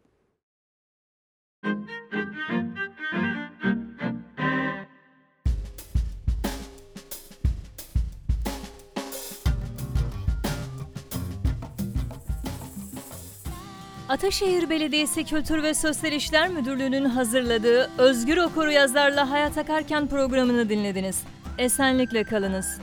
Ataşehir 14.13 14.69
Belediyesi 14.69 15.23
Kültür 15.23 15.63
ve 15.63 15.73
Sosyal 15.73 16.13
İşler 16.13 16.49
Müdürlüğü'nün 16.49 17.05
hazırladığı 17.05 17.89
Özgür 17.97 18.37
Okur 18.37 18.67
Yazarla 18.67 19.29
Hayat 19.29 19.57
Akarken 19.57 20.07
programını 20.07 20.69
dinlediniz. 20.69 21.23
Esenlikle 21.57 22.23
kalınız. 22.23 22.79